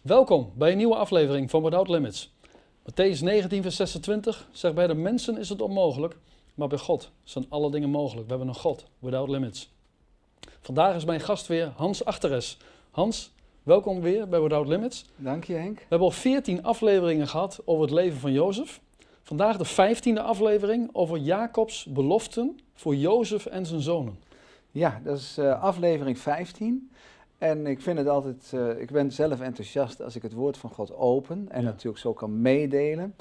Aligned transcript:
Welkom 0.00 0.52
bij 0.54 0.70
een 0.70 0.76
nieuwe 0.76 0.94
aflevering 0.94 1.50
van 1.50 1.62
Without 1.62 1.88
Limits. 1.88 2.32
Matthäus 2.82 3.18
19, 3.20 3.62
vers 3.62 3.76
26 3.76 4.48
zegt: 4.52 4.74
Bij 4.74 4.86
de 4.86 4.94
mensen 4.94 5.38
is 5.38 5.48
het 5.48 5.60
onmogelijk, 5.60 6.16
maar 6.54 6.68
bij 6.68 6.78
God 6.78 7.10
zijn 7.22 7.46
alle 7.48 7.70
dingen 7.70 7.90
mogelijk. 7.90 8.24
We 8.24 8.30
hebben 8.30 8.48
een 8.48 8.60
God, 8.60 8.86
Without 8.98 9.28
Limits. 9.28 9.72
Vandaag 10.60 10.96
is 10.96 11.04
mijn 11.04 11.20
gast 11.20 11.46
weer 11.46 11.72
Hans 11.76 12.04
Achteres. 12.04 12.56
Hans, 12.90 13.32
welkom 13.62 14.00
weer 14.00 14.28
bij 14.28 14.40
Without 14.40 14.66
Limits. 14.66 15.04
Dank 15.16 15.44
je 15.44 15.54
Henk. 15.54 15.78
We 15.78 15.86
hebben 15.88 16.08
al 16.08 16.14
14 16.14 16.62
afleveringen 16.62 17.28
gehad 17.28 17.60
over 17.64 17.82
het 17.82 17.92
leven 17.92 18.18
van 18.18 18.32
Jozef. 18.32 18.80
Vandaag 19.22 19.56
de 19.56 19.94
15e 20.16 20.22
aflevering 20.22 20.88
over 20.92 21.18
Jacobs 21.18 21.84
beloften 21.84 22.60
voor 22.74 22.94
Jozef 22.94 23.46
en 23.46 23.66
zijn 23.66 23.80
zonen. 23.80 24.18
Ja, 24.70 25.00
dat 25.04 25.18
is 25.18 25.38
uh, 25.38 25.62
aflevering 25.62 26.18
15. 26.18 26.90
En 27.40 27.66
ik 27.66 27.80
vind 27.80 27.98
het 27.98 28.08
altijd, 28.08 28.52
uh, 28.54 28.80
ik 28.80 28.90
ben 28.90 29.12
zelf 29.12 29.40
enthousiast 29.40 30.02
als 30.02 30.16
ik 30.16 30.22
het 30.22 30.32
woord 30.32 30.56
van 30.56 30.70
God 30.70 30.96
open 30.96 31.46
en 31.48 31.62
Ja. 31.62 31.66
natuurlijk 31.66 31.98
zo 32.02 32.12
kan 32.12 32.40
meedelen. 32.40 33.14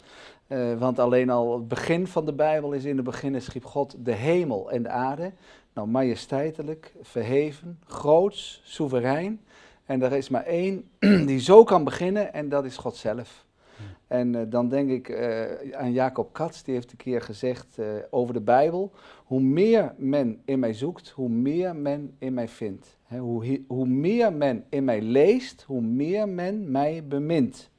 Eh, 0.47 0.79
want 0.79 0.99
alleen 0.99 1.29
al 1.29 1.53
het 1.53 1.67
begin 1.67 2.07
van 2.07 2.25
de 2.25 2.33
Bijbel 2.33 2.71
is 2.71 2.85
in 2.85 2.95
het 2.95 3.05
begin 3.05 3.41
schiep 3.41 3.65
God 3.65 3.95
de 3.99 4.11
hemel 4.11 4.71
en 4.71 4.83
de 4.83 4.89
aarde. 4.89 5.31
Nou, 5.73 5.87
majesteitelijk, 5.87 6.93
verheven, 7.01 7.79
groots, 7.85 8.61
soeverein. 8.63 9.41
En 9.85 10.01
er 10.01 10.13
is 10.13 10.29
maar 10.29 10.43
één 10.43 10.89
die 11.29 11.39
zo 11.39 11.63
kan 11.63 11.83
beginnen 11.83 12.33
en 12.33 12.49
dat 12.49 12.65
is 12.65 12.77
God 12.77 12.95
zelf. 12.95 13.45
Ja. 13.77 13.83
En 14.07 14.35
eh, 14.35 14.41
dan 14.49 14.69
denk 14.69 14.89
ik 14.89 15.09
eh, 15.09 15.77
aan 15.77 15.91
Jacob 15.91 16.33
Katz, 16.33 16.61
die 16.61 16.73
heeft 16.73 16.91
een 16.91 16.97
keer 16.97 17.21
gezegd 17.21 17.77
eh, 17.77 17.85
over 18.09 18.33
de 18.33 18.41
Bijbel: 18.41 18.91
hoe 19.25 19.41
meer 19.41 19.93
men 19.97 20.41
in 20.45 20.59
mij 20.59 20.73
zoekt, 20.73 21.09
hoe 21.09 21.29
meer 21.29 21.75
men 21.75 22.15
in 22.17 22.33
mij 22.33 22.47
vindt. 22.47 22.97
Hoe, 23.17 23.61
hoe 23.67 23.85
meer 23.87 24.33
men 24.33 24.65
in 24.69 24.83
mij 24.83 25.01
leest, 25.01 25.61
hoe 25.61 25.81
meer 25.81 26.29
men 26.29 26.71
mij 26.71 27.07
bemint. 27.07 27.69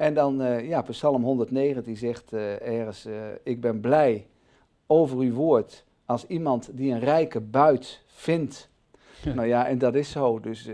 En 0.00 0.14
dan, 0.14 0.42
eh, 0.42 0.68
ja, 0.68 0.82
Psalm 0.82 1.22
109, 1.22 1.82
die 1.82 1.96
zegt 1.96 2.32
eh, 2.32 2.78
ergens: 2.78 3.04
eh, 3.04 3.14
Ik 3.42 3.60
ben 3.60 3.80
blij 3.80 4.26
over 4.86 5.18
uw 5.18 5.32
woord 5.32 5.84
als 6.04 6.26
iemand 6.26 6.70
die 6.72 6.92
een 6.92 7.00
rijke 7.00 7.40
buit 7.40 8.02
vindt. 8.06 8.68
Ja. 9.22 9.34
Nou 9.34 9.48
ja, 9.48 9.66
en 9.66 9.78
dat 9.78 9.94
is 9.94 10.10
zo. 10.10 10.40
Dus 10.40 10.68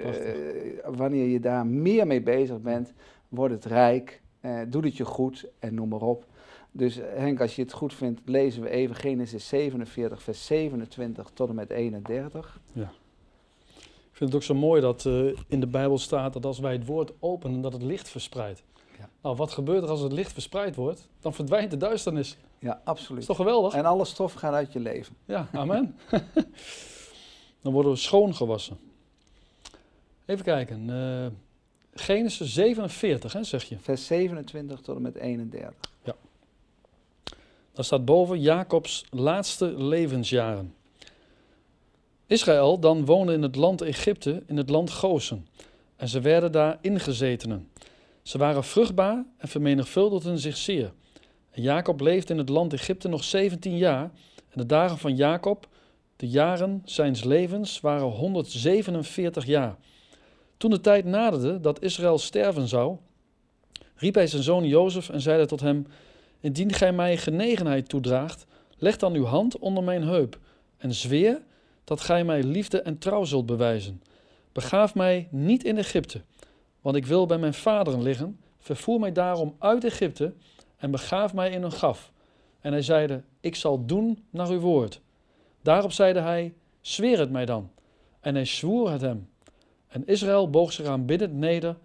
wanneer 0.84 1.26
je 1.26 1.40
daar 1.40 1.66
meer 1.66 2.06
mee 2.06 2.22
bezig 2.22 2.60
bent, 2.60 2.92
wordt 3.28 3.54
het 3.54 3.64
rijk, 3.64 4.22
doet 4.68 4.84
het 4.84 4.96
je 4.96 5.04
goed 5.04 5.48
en 5.58 5.74
noem 5.74 5.88
maar 5.88 6.00
op. 6.00 6.26
Dus 6.72 7.00
Henk, 7.02 7.40
als 7.40 7.56
je 7.56 7.62
het 7.62 7.72
goed 7.72 7.94
vindt, 7.94 8.20
lezen 8.24 8.62
we 8.62 8.68
even 8.68 8.94
Genesis 8.94 9.48
47, 9.48 10.22
vers 10.22 10.46
27 10.46 11.30
tot 11.34 11.48
en 11.48 11.54
met 11.54 11.70
31. 11.70 12.60
Ik 14.16 14.22
vind 14.22 14.34
het 14.34 14.42
ook 14.42 14.46
zo 14.46 14.54
mooi 14.66 14.80
dat 14.80 15.06
eh, 15.06 15.26
in 15.48 15.60
de 15.60 15.66
Bijbel 15.66 15.98
staat 15.98 16.32
dat 16.32 16.44
als 16.44 16.58
wij 16.58 16.72
het 16.72 16.86
woord 16.86 17.12
openen, 17.18 17.60
dat 17.60 17.72
het 17.72 17.82
licht 17.82 18.08
verspreidt. 18.08 18.62
Ja. 18.98 19.08
Nou, 19.22 19.36
wat 19.36 19.50
gebeurt 19.50 19.82
er 19.82 19.88
als 19.88 20.00
het 20.00 20.12
licht 20.12 20.32
verspreid 20.32 20.76
wordt? 20.76 21.08
Dan 21.20 21.34
verdwijnt 21.34 21.70
de 21.70 21.76
duisternis. 21.76 22.36
Ja, 22.58 22.80
absoluut. 22.84 23.20
is 23.20 23.26
toch 23.26 23.36
geweldig? 23.36 23.74
En 23.74 23.84
alle 23.84 24.04
stof 24.04 24.32
gaat 24.32 24.52
uit 24.52 24.72
je 24.72 24.80
leven. 24.80 25.16
Ja, 25.24 25.48
amen. 25.52 25.96
Dan 27.62 27.72
worden 27.72 27.92
we 27.92 27.98
schoongewassen. 27.98 28.78
Even 30.24 30.44
kijken. 30.44 30.90
eh, 30.90 31.26
Genesis 31.94 32.54
47, 32.54 33.32
hè, 33.32 33.44
zeg 33.44 33.64
je. 33.64 33.78
Vers 33.78 34.06
27 34.06 34.80
tot 34.80 34.96
en 34.96 35.02
met 35.02 35.14
31. 35.14 35.74
Daar 37.72 37.84
staat 37.84 38.04
boven 38.04 38.40
Jacobs 38.40 39.04
laatste 39.10 39.82
levensjaren. 39.82 40.74
Israël 42.26 42.78
dan 42.78 43.04
woonde 43.04 43.32
in 43.32 43.42
het 43.42 43.56
land 43.56 43.80
Egypte, 43.80 44.42
in 44.46 44.56
het 44.56 44.70
land 44.70 44.90
Gozen. 44.90 45.46
En 45.96 46.08
ze 46.08 46.20
werden 46.20 46.52
daar 46.52 46.78
ingezetenen. 46.80 47.68
Ze 48.22 48.38
waren 48.38 48.64
vruchtbaar 48.64 49.24
en 49.38 49.48
vermenigvuldigden 49.48 50.38
zich 50.38 50.56
zeer. 50.56 50.92
Jacob 51.52 52.00
leefde 52.00 52.32
in 52.32 52.38
het 52.38 52.48
land 52.48 52.72
Egypte 52.72 53.08
nog 53.08 53.24
17 53.24 53.76
jaar. 53.76 54.10
En 54.48 54.60
de 54.60 54.66
dagen 54.66 54.98
van 54.98 55.16
Jacob, 55.16 55.68
de 56.16 56.28
jaren 56.28 56.82
zijns 56.84 57.24
levens, 57.24 57.80
waren 57.80 58.06
147 58.06 59.46
jaar. 59.46 59.76
Toen 60.56 60.70
de 60.70 60.80
tijd 60.80 61.04
naderde 61.04 61.60
dat 61.60 61.82
Israël 61.82 62.18
sterven 62.18 62.68
zou, 62.68 62.96
riep 63.94 64.14
hij 64.14 64.26
zijn 64.26 64.42
zoon 64.42 64.64
Jozef 64.64 65.08
en 65.08 65.20
zeide 65.20 65.46
tot 65.46 65.60
hem: 65.60 65.86
Indien 66.40 66.72
gij 66.72 66.92
mij 66.92 67.16
genegenheid 67.16 67.88
toedraagt, 67.88 68.46
leg 68.78 68.96
dan 68.96 69.14
uw 69.14 69.24
hand 69.24 69.58
onder 69.58 69.82
mijn 69.82 70.02
heup 70.02 70.38
en 70.76 70.94
zweer 70.94 71.42
dat 71.86 72.00
gij 72.00 72.24
mij 72.24 72.42
liefde 72.42 72.82
en 72.82 72.98
trouw 72.98 73.24
zult 73.24 73.46
bewijzen. 73.46 74.02
Begaaf 74.52 74.94
mij 74.94 75.28
niet 75.30 75.64
in 75.64 75.78
Egypte, 75.78 76.22
want 76.80 76.96
ik 76.96 77.06
wil 77.06 77.26
bij 77.26 77.38
mijn 77.38 77.54
vaderen 77.54 78.02
liggen. 78.02 78.40
Vervoer 78.58 79.00
mij 79.00 79.12
daarom 79.12 79.54
uit 79.58 79.84
Egypte 79.84 80.34
en 80.76 80.90
begaaf 80.90 81.34
mij 81.34 81.50
in 81.50 81.62
een 81.62 81.72
graf. 81.72 82.12
En 82.60 82.72
hij 82.72 82.82
zeide: 82.82 83.22
Ik 83.40 83.54
zal 83.56 83.86
doen 83.86 84.24
naar 84.30 84.48
uw 84.48 84.60
woord. 84.60 85.00
Daarop 85.62 85.92
zeide 85.92 86.20
hij: 86.20 86.54
Zweer 86.80 87.18
het 87.18 87.30
mij 87.30 87.44
dan. 87.44 87.70
En 88.20 88.34
hij 88.34 88.44
zwoer 88.44 88.90
het 88.90 89.00
hem. 89.00 89.28
En 89.88 90.06
Israël 90.06 90.50
boog 90.50 90.72
zich 90.72 90.86
aanbiddend 90.86 91.32
neder 91.32 91.76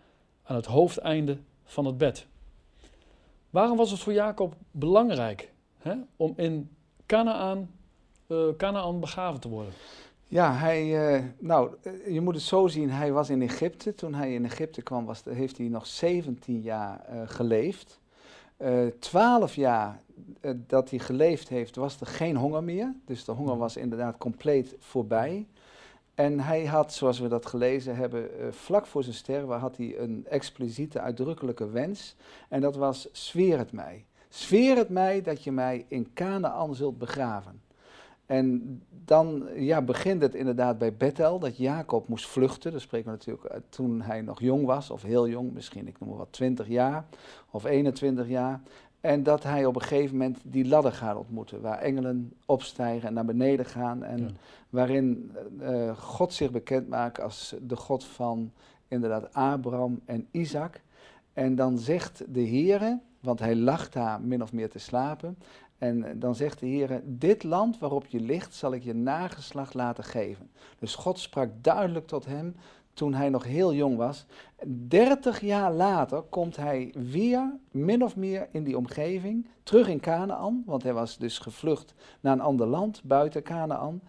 aan 0.43 0.55
het 0.55 0.65
hoofdeinde 0.65 1.37
van 1.63 1.85
het 1.85 1.97
bed. 1.97 2.27
Waarom 3.49 3.77
was 3.77 3.91
het 3.91 3.99
voor 3.99 4.13
Jacob 4.13 4.55
belangrijk 4.71 5.53
hè, 5.77 5.93
om 6.15 6.33
in 6.35 6.69
Canaan, 7.05 7.69
Canaan 8.57 8.99
begraven 8.99 9.39
te 9.39 9.49
worden? 9.49 9.73
Ja, 10.27 10.53
hij, 10.53 11.13
eh, 11.15 11.23
nou, 11.39 11.75
eh, 11.81 12.13
je 12.13 12.21
moet 12.21 12.33
het 12.33 12.43
zo 12.43 12.67
zien, 12.67 12.89
hij 12.89 13.11
was 13.11 13.29
in 13.29 13.41
Egypte. 13.41 13.95
Toen 13.95 14.13
hij 14.13 14.33
in 14.33 14.45
Egypte 14.45 14.81
kwam, 14.81 15.05
was, 15.05 15.21
heeft 15.29 15.57
hij 15.57 15.67
nog 15.67 15.87
17 15.87 16.61
jaar 16.61 17.05
eh, 17.05 17.21
geleefd. 17.25 17.99
Eh 18.57 18.85
12 18.99 19.55
jaar 19.55 20.01
eh, 20.41 20.51
dat 20.67 20.89
hij 20.89 20.99
geleefd 20.99 21.49
heeft, 21.49 21.75
was 21.75 21.99
er 21.99 22.07
geen 22.07 22.35
honger 22.35 22.63
meer. 22.63 22.93
Dus 23.05 23.25
de 23.25 23.31
honger 23.31 23.57
was 23.57 23.77
inderdaad 23.77 24.17
compleet 24.17 24.75
voorbij. 24.79 25.47
En 26.15 26.39
hij 26.39 26.65
had, 26.65 26.93
zoals 26.93 27.19
we 27.19 27.27
dat 27.27 27.45
gelezen 27.45 27.95
hebben, 27.95 28.39
eh, 28.39 28.51
vlak 28.51 28.85
voor 28.85 29.03
zijn 29.03 29.15
sterven 29.15 29.59
had 29.59 29.77
hij 29.77 29.99
een 29.99 30.25
expliciete, 30.29 30.99
uitdrukkelijke 30.99 31.69
wens. 31.69 32.15
En 32.49 32.61
dat 32.61 32.75
was, 32.75 33.07
zweer 33.11 33.57
het 33.57 33.71
mij. 33.71 34.05
Zweer 34.29 34.77
het 34.77 34.89
mij 34.89 35.21
dat 35.21 35.43
je 35.43 35.51
mij 35.51 35.85
in 35.87 36.13
Canaan 36.13 36.75
zult 36.75 36.97
begraven. 36.97 37.60
En 38.31 38.81
dan 39.05 39.43
ja, 39.55 39.81
begint 39.81 40.21
het 40.21 40.35
inderdaad 40.35 40.77
bij 40.77 40.93
Bethel, 40.93 41.39
dat 41.39 41.57
Jacob 41.57 42.07
moest 42.07 42.27
vluchten. 42.27 42.71
Dat 42.71 42.81
spreken 42.81 43.11
we 43.11 43.17
natuurlijk 43.17 43.47
uit 43.47 43.63
toen 43.69 44.01
hij 44.01 44.21
nog 44.21 44.41
jong 44.41 44.65
was, 44.65 44.89
of 44.89 45.01
heel 45.01 45.27
jong, 45.27 45.53
misschien 45.53 45.87
ik 45.87 45.99
noem 45.99 46.09
maar 46.09 46.17
wat 46.17 46.31
20 46.31 46.67
jaar 46.67 47.05
of 47.49 47.63
21 47.63 48.27
jaar. 48.27 48.61
En 49.01 49.23
dat 49.23 49.43
hij 49.43 49.65
op 49.65 49.75
een 49.75 49.81
gegeven 49.81 50.17
moment 50.17 50.37
die 50.43 50.67
ladder 50.67 50.91
gaat 50.91 51.17
ontmoeten, 51.17 51.61
waar 51.61 51.77
engelen 51.79 52.33
opstijgen 52.45 53.07
en 53.07 53.13
naar 53.13 53.25
beneden 53.25 53.65
gaan. 53.65 54.03
En 54.03 54.19
Ja. 54.19 54.29
waarin 54.69 55.31
eh, 55.59 55.97
God 55.97 56.33
zich 56.33 56.51
bekend 56.51 56.89
maakt 56.89 57.21
als 57.21 57.55
de 57.61 57.75
God 57.75 58.03
van 58.03 58.51
inderdaad 58.87 59.33
Abraham 59.33 59.99
en 60.05 60.27
Isaac. 60.31 60.81
En 61.33 61.55
dan 61.55 61.77
zegt 61.77 62.23
de 62.27 62.47
Heere, 62.47 62.99
want 63.19 63.39
hij 63.39 63.55
lag 63.55 63.89
daar 63.89 64.21
min 64.21 64.41
of 64.41 64.53
meer 64.53 64.69
te 64.69 64.79
slapen. 64.79 65.37
En 65.81 66.03
eh, 66.03 66.11
dan 66.15 66.35
zegt 66.35 66.59
de 66.59 66.65
Heer, 66.65 67.01
dit 67.03 67.43
land 67.43 67.79
waarop 67.79 68.05
je 68.05 68.19
ligt 68.19 68.55
zal 68.55 68.73
ik 68.73 68.83
je 68.83 68.93
nageslacht 68.93 69.73
laten 69.73 70.03
geven. 70.03 70.49
Dus 70.79 70.95
God 70.95 71.19
sprak 71.19 71.49
duidelijk 71.61 72.07
tot 72.07 72.25
hem 72.25 72.55
toen 72.93 73.13
hij 73.13 73.29
nog 73.29 73.43
heel 73.43 73.73
jong 73.73 73.97
was. 73.97 74.25
30 74.65 75.39
jaar 75.39 75.73
later 75.73 76.21
komt 76.21 76.55
hij 76.55 76.93
weer 77.11 77.53
min 77.71 78.03
of 78.03 78.15
meer 78.15 78.47
in 78.51 78.63
die 78.63 78.77
omgeving, 78.77 79.47
terug 79.63 79.87
in 79.87 79.99
Canaan, 79.99 80.63
want 80.65 80.83
hij 80.83 80.93
was 80.93 81.17
dus 81.17 81.39
gevlucht 81.39 81.93
naar 82.19 82.33
een 82.33 82.41
ander 82.41 82.67
land 82.67 83.01
buiten 83.03 83.43
Canaan. 83.43 84.01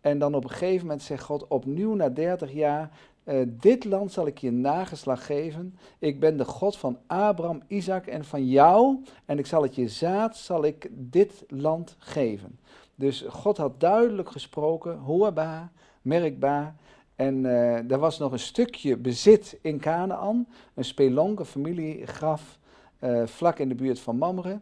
En 0.00 0.18
dan 0.18 0.34
op 0.34 0.44
een 0.44 0.50
gegeven 0.50 0.86
moment 0.86 1.02
zegt 1.02 1.24
God 1.24 1.48
opnieuw 1.48 1.94
na 1.94 2.08
30 2.08 2.52
jaar, 2.52 2.90
eh, 3.30 3.36
dit 3.46 3.84
land 3.84 4.12
zal 4.12 4.26
ik 4.26 4.38
je 4.38 4.50
nageslag 4.50 5.26
geven. 5.26 5.78
Ik 5.98 6.20
ben 6.20 6.36
de 6.36 6.44
God 6.44 6.76
van 6.76 6.98
Abraham, 7.06 7.62
Isaac 7.66 8.06
en 8.06 8.24
van 8.24 8.46
jou. 8.46 9.04
En 9.24 9.38
ik 9.38 9.46
zal 9.46 9.62
het 9.62 9.74
je 9.74 9.88
zaad, 9.88 10.36
zal 10.36 10.64
ik 10.64 10.88
dit 10.92 11.44
land 11.48 11.96
geven. 11.98 12.58
Dus 12.94 13.24
God 13.28 13.56
had 13.56 13.80
duidelijk 13.80 14.30
gesproken, 14.30 14.96
hoorbaar, 14.96 15.70
merkbaar. 16.02 16.74
En 17.16 17.46
eh, 17.46 17.90
er 17.90 17.98
was 17.98 18.18
nog 18.18 18.32
een 18.32 18.38
stukje 18.38 18.96
bezit 18.96 19.58
in 19.62 19.80
Canaan, 19.80 20.46
een 20.74 20.84
spelonk, 20.84 21.38
een 21.38 21.44
familiegraf, 21.44 22.58
eh, 22.98 23.26
vlak 23.26 23.58
in 23.58 23.68
de 23.68 23.74
buurt 23.74 24.00
van 24.00 24.16
Mamre 24.16 24.60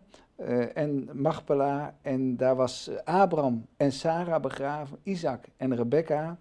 en 0.75 1.09
Machpela. 1.12 1.94
En 2.03 2.37
daar 2.37 2.56
was 2.56 2.91
Abraham 3.05 3.67
en 3.76 3.93
Sarah 3.93 4.43
begraven, 4.43 4.99
Isaac 5.03 5.44
en 5.56 5.76
Rebecca. 5.76 6.38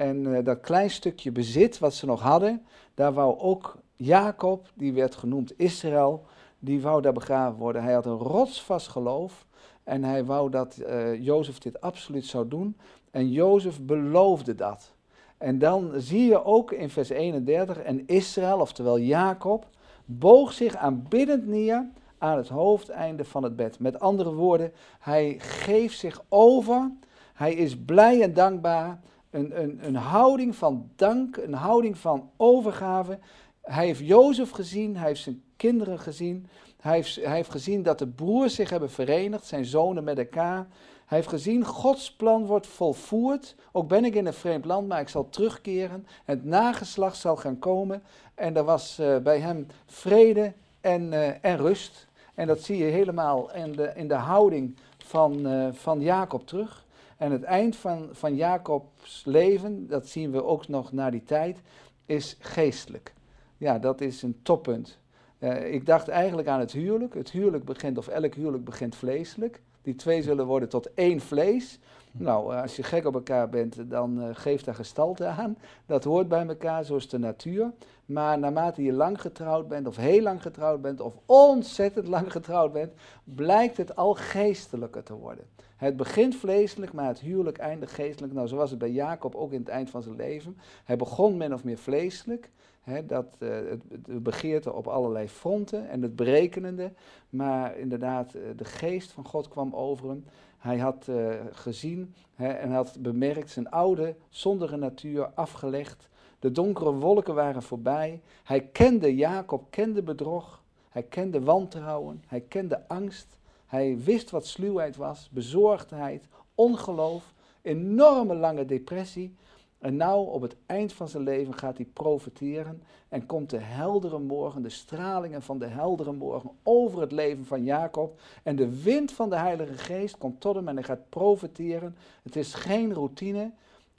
En 0.00 0.34
eh, 0.34 0.44
dat 0.44 0.60
klein 0.60 0.90
stukje 0.90 1.32
bezit 1.32 1.78
wat 1.78 1.94
ze 1.94 2.06
nog 2.06 2.20
hadden, 2.20 2.66
daar 2.94 3.12
wou 3.12 3.38
ook 3.38 3.78
Jacob, 3.96 4.68
die 4.74 4.92
werd 4.92 5.14
genoemd 5.14 5.58
Israël, 5.58 6.24
die 6.58 6.80
wou 6.80 7.02
daar 7.02 7.12
begraven 7.12 7.58
worden. 7.58 7.82
Hij 7.82 7.92
had 7.92 8.06
een 8.06 8.18
rotsvast 8.18 8.88
geloof 8.88 9.46
en 9.84 10.04
hij 10.04 10.24
wou 10.24 10.50
dat 10.50 10.76
eh 10.76 11.24
Jozef 11.24 11.58
dit 11.58 11.80
absoluut 11.80 12.26
zou 12.26 12.48
doen. 12.48 12.76
En 13.10 13.30
Jozef 13.30 13.80
beloofde 13.80 14.54
dat. 14.54 14.92
En 15.38 15.58
dan 15.58 15.92
zie 15.96 16.24
je 16.24 16.44
ook 16.44 16.72
in 16.72 16.90
vers 16.90 17.08
31, 17.08 17.78
en 17.78 18.06
Israël, 18.06 18.60
oftewel 18.60 18.98
Jacob, 18.98 19.66
boog 20.04 20.52
zich 20.52 20.76
aanbiddend 20.76 21.46
neer 21.46 21.88
aan 22.18 22.36
het 22.36 22.48
hoofdeinde 22.48 23.24
van 23.24 23.42
het 23.42 23.56
bed. 23.56 23.78
Met 23.78 24.00
andere 24.00 24.34
woorden, 24.34 24.72
hij 25.00 25.36
geeft 25.38 25.98
zich 25.98 26.24
over, 26.28 26.90
hij 27.34 27.54
is 27.54 27.76
blij 27.78 28.22
en 28.22 28.34
dankbaar. 28.34 29.00
Een, 29.30 29.86
een, 29.86 29.96
houding 29.96 30.56
van 30.56 30.90
dank, 30.96 31.36
een 31.36 31.54
houding 31.54 31.98
van 31.98 32.30
overgave. 32.36 33.18
Hij 33.62 33.86
heeft 33.86 34.06
Jozef 34.06 34.50
gezien, 34.50 34.96
hij 34.96 35.06
heeft 35.06 35.22
zijn 35.22 35.42
kinderen 35.56 35.98
gezien. 35.98 36.46
Hij 36.80 36.94
heeft, 36.94 37.14
hij 37.14 37.34
heeft 37.34 37.50
gezien 37.50 37.82
dat 37.82 37.98
de 37.98 38.06
broers 38.06 38.54
zich 38.54 38.70
hebben 38.70 38.90
verenigd, 38.90 39.46
zijn 39.46 39.64
zonen 39.64 40.04
met 40.04 40.18
elkaar. 40.18 40.66
Hij 41.06 41.18
heeft 41.18 41.30
gezien, 41.30 41.64
Gods 41.64 42.12
plan 42.12 42.46
wordt 42.46 42.66
volvoerd. 42.66 43.54
Ook 43.72 43.88
ben 43.88 44.04
ik 44.04 44.14
in 44.14 44.26
een 44.26 44.32
vreemd 44.32 44.64
land, 44.64 44.88
maar 44.88 45.00
ik 45.00 45.08
zal 45.08 45.28
terugkeren. 45.28 46.06
Het 46.24 46.44
nageslacht 46.44 47.16
zal 47.16 47.36
gaan 47.36 47.58
komen. 47.58 48.02
En 48.34 48.56
er 48.56 48.64
was 48.64 48.98
uh, 49.00 49.16
bij 49.16 49.38
hem 49.38 49.66
vrede 49.86 50.52
en, 50.80 51.12
uh, 51.12 51.44
en 51.44 51.56
rust. 51.56 52.06
En 52.34 52.46
dat 52.46 52.60
zie 52.60 52.76
je 52.76 52.84
helemaal 52.84 53.54
in 53.54 53.72
de, 53.72 53.92
in 53.94 54.08
de 54.08 54.14
houding 54.14 54.76
van, 54.98 55.46
uh, 55.46 55.68
van 55.72 56.00
Jacob 56.00 56.46
terug. 56.46 56.84
En 57.20 57.32
het 57.32 57.42
eind 57.42 57.76
van, 57.76 58.08
van 58.12 58.36
Jacobs 58.36 59.22
leven, 59.24 59.86
dat 59.86 60.08
zien 60.08 60.30
we 60.30 60.44
ook 60.44 60.68
nog 60.68 60.92
na 60.92 61.10
die 61.10 61.22
tijd, 61.22 61.60
is 62.06 62.36
geestelijk. 62.38 63.14
Ja, 63.56 63.78
dat 63.78 64.00
is 64.00 64.22
een 64.22 64.38
toppunt. 64.42 64.98
Uh, 65.38 65.72
ik 65.72 65.86
dacht 65.86 66.08
eigenlijk 66.08 66.48
aan 66.48 66.60
het 66.60 66.72
huwelijk. 66.72 67.14
Het 67.14 67.30
huwelijk 67.30 67.64
begint, 67.64 67.98
of 67.98 68.08
elk 68.08 68.34
huwelijk 68.34 68.64
begint 68.64 68.96
vleeselijk. 68.96 69.60
Die 69.82 69.94
twee 69.94 70.22
zullen 70.22 70.46
worden 70.46 70.68
tot 70.68 70.94
één 70.94 71.20
vlees. 71.20 71.78
Nou, 72.12 72.56
als 72.56 72.76
je 72.76 72.82
gek 72.82 73.06
op 73.06 73.14
elkaar 73.14 73.48
bent, 73.48 73.90
dan 73.90 74.18
uh, 74.18 74.28
geeft 74.32 74.64
daar 74.64 74.74
gestalte 74.74 75.26
aan. 75.26 75.56
Dat 75.86 76.04
hoort 76.04 76.28
bij 76.28 76.46
elkaar, 76.46 76.84
zo 76.84 76.96
is 76.96 77.08
de 77.08 77.18
natuur. 77.18 77.72
Maar 78.06 78.38
naarmate 78.38 78.82
je 78.82 78.92
lang 78.92 79.20
getrouwd 79.20 79.68
bent, 79.68 79.86
of 79.86 79.96
heel 79.96 80.22
lang 80.22 80.42
getrouwd 80.42 80.82
bent, 80.82 81.00
of 81.00 81.14
ontzettend 81.26 82.08
lang 82.08 82.32
getrouwd 82.38 82.72
bent, 82.72 82.92
blijkt 83.24 83.76
het 83.76 83.96
al 83.96 84.14
geestelijker 84.14 85.02
te 85.02 85.14
worden. 85.14 85.44
Het 85.76 85.96
begint 85.96 86.36
vleeselijk, 86.36 86.92
maar 86.92 87.06
het 87.06 87.20
huwelijk 87.20 87.58
eindigt 87.58 87.92
geestelijk. 87.92 88.32
Nou, 88.32 88.48
zo 88.48 88.56
was 88.56 88.70
het 88.70 88.78
bij 88.78 88.90
Jacob 88.90 89.34
ook 89.34 89.52
in 89.52 89.60
het 89.60 89.68
eind 89.68 89.90
van 89.90 90.02
zijn 90.02 90.16
leven. 90.16 90.58
Hij 90.84 90.96
begon 90.96 91.36
min 91.36 91.54
of 91.54 91.64
meer 91.64 91.78
vleeselijk. 91.78 92.50
He, 92.80 93.06
dat, 93.06 93.26
uh, 93.38 93.50
het, 93.50 94.22
begeerte 94.22 94.72
op 94.72 94.86
allerlei 94.86 95.28
fronten 95.28 95.88
en 95.88 96.02
het 96.02 96.16
berekenende. 96.16 96.92
Maar 97.30 97.78
inderdaad, 97.78 98.32
de 98.56 98.64
geest 98.64 99.12
van 99.12 99.24
God 99.24 99.48
kwam 99.48 99.74
over 99.74 100.08
hem. 100.08 100.24
Hij 100.60 100.78
had 100.78 101.06
uh, 101.08 101.34
gezien 101.50 102.14
he, 102.34 102.48
en 102.48 102.70
had 102.70 102.96
bemerkt 102.98 103.50
zijn 103.50 103.70
oude, 103.70 104.16
zondige 104.28 104.76
natuur 104.76 105.30
afgelegd. 105.34 106.08
De 106.38 106.52
donkere 106.52 106.92
wolken 106.92 107.34
waren 107.34 107.62
voorbij. 107.62 108.20
Hij 108.44 108.60
kende 108.60 109.14
Jacob, 109.14 109.66
kende 109.70 110.02
bedrog. 110.02 110.62
Hij 110.88 111.02
kende 111.02 111.40
wantrouwen. 111.40 112.22
Hij 112.26 112.40
kende 112.40 112.88
angst. 112.88 113.38
Hij 113.66 113.98
wist 113.98 114.30
wat 114.30 114.46
sluwheid 114.46 114.96
was, 114.96 115.28
bezorgdheid, 115.32 116.28
ongeloof, 116.54 117.34
enorme 117.62 118.34
lange 118.34 118.64
depressie. 118.64 119.34
En 119.80 119.96
nou, 119.96 120.28
op 120.28 120.42
het 120.42 120.56
eind 120.66 120.92
van 120.92 121.08
zijn 121.08 121.22
leven, 121.22 121.54
gaat 121.54 121.76
hij 121.76 121.86
profiteren 121.92 122.82
en 123.08 123.26
komt 123.26 123.50
de 123.50 123.58
heldere 123.58 124.18
morgen, 124.18 124.62
de 124.62 124.68
stralingen 124.68 125.42
van 125.42 125.58
de 125.58 125.66
heldere 125.66 126.12
morgen 126.12 126.50
over 126.62 127.00
het 127.00 127.12
leven 127.12 127.44
van 127.44 127.64
Jacob. 127.64 128.20
En 128.42 128.56
de 128.56 128.82
wind 128.82 129.12
van 129.12 129.30
de 129.30 129.36
Heilige 129.36 129.78
Geest 129.78 130.18
komt 130.18 130.40
tot 130.40 130.54
hem 130.54 130.68
en 130.68 130.74
hij 130.74 130.84
gaat 130.84 131.08
profiteren. 131.08 131.96
Het 132.22 132.36
is 132.36 132.54
geen 132.54 132.94
routine, 132.94 133.50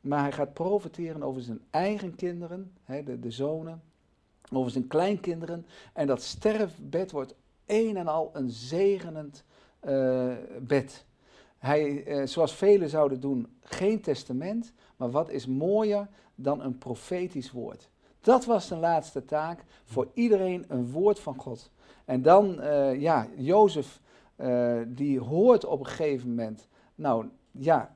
maar 0.01 0.21
hij 0.21 0.31
gaat 0.31 0.53
profiteren 0.53 1.23
over 1.23 1.41
zijn 1.41 1.61
eigen 1.69 2.15
kinderen, 2.15 2.71
hè, 2.83 3.03
de, 3.03 3.19
de 3.19 3.31
zonen, 3.31 3.81
over 4.51 4.71
zijn 4.71 4.87
kleinkinderen. 4.87 5.65
En 5.93 6.07
dat 6.07 6.21
sterfbed 6.21 7.11
wordt 7.11 7.35
een 7.65 7.97
en 7.97 8.07
al 8.07 8.29
een 8.33 8.49
zegenend 8.49 9.43
uh, 9.87 10.33
bed. 10.61 11.05
Hij, 11.57 12.07
uh, 12.07 12.25
zoals 12.25 12.53
velen 12.53 12.89
zouden 12.89 13.19
doen, 13.19 13.47
geen 13.61 14.01
testament, 14.01 14.73
maar 15.01 15.11
wat 15.11 15.29
is 15.29 15.45
mooier 15.45 16.07
dan 16.35 16.61
een 16.61 16.77
profetisch 16.77 17.51
woord? 17.51 17.89
Dat 18.19 18.45
was 18.45 18.67
zijn 18.67 18.79
laatste 18.79 19.25
taak, 19.25 19.63
voor 19.83 20.07
iedereen 20.13 20.65
een 20.67 20.91
woord 20.91 21.19
van 21.19 21.35
God. 21.35 21.71
En 22.05 22.21
dan, 22.21 22.59
uh, 22.59 23.01
ja, 23.01 23.27
Jozef, 23.35 24.01
die 24.87 25.19
hoort 25.19 25.65
op 25.65 25.79
een 25.79 25.85
gegeven 25.85 26.29
moment, 26.29 26.67
nou 26.95 27.25
ja, 27.51 27.95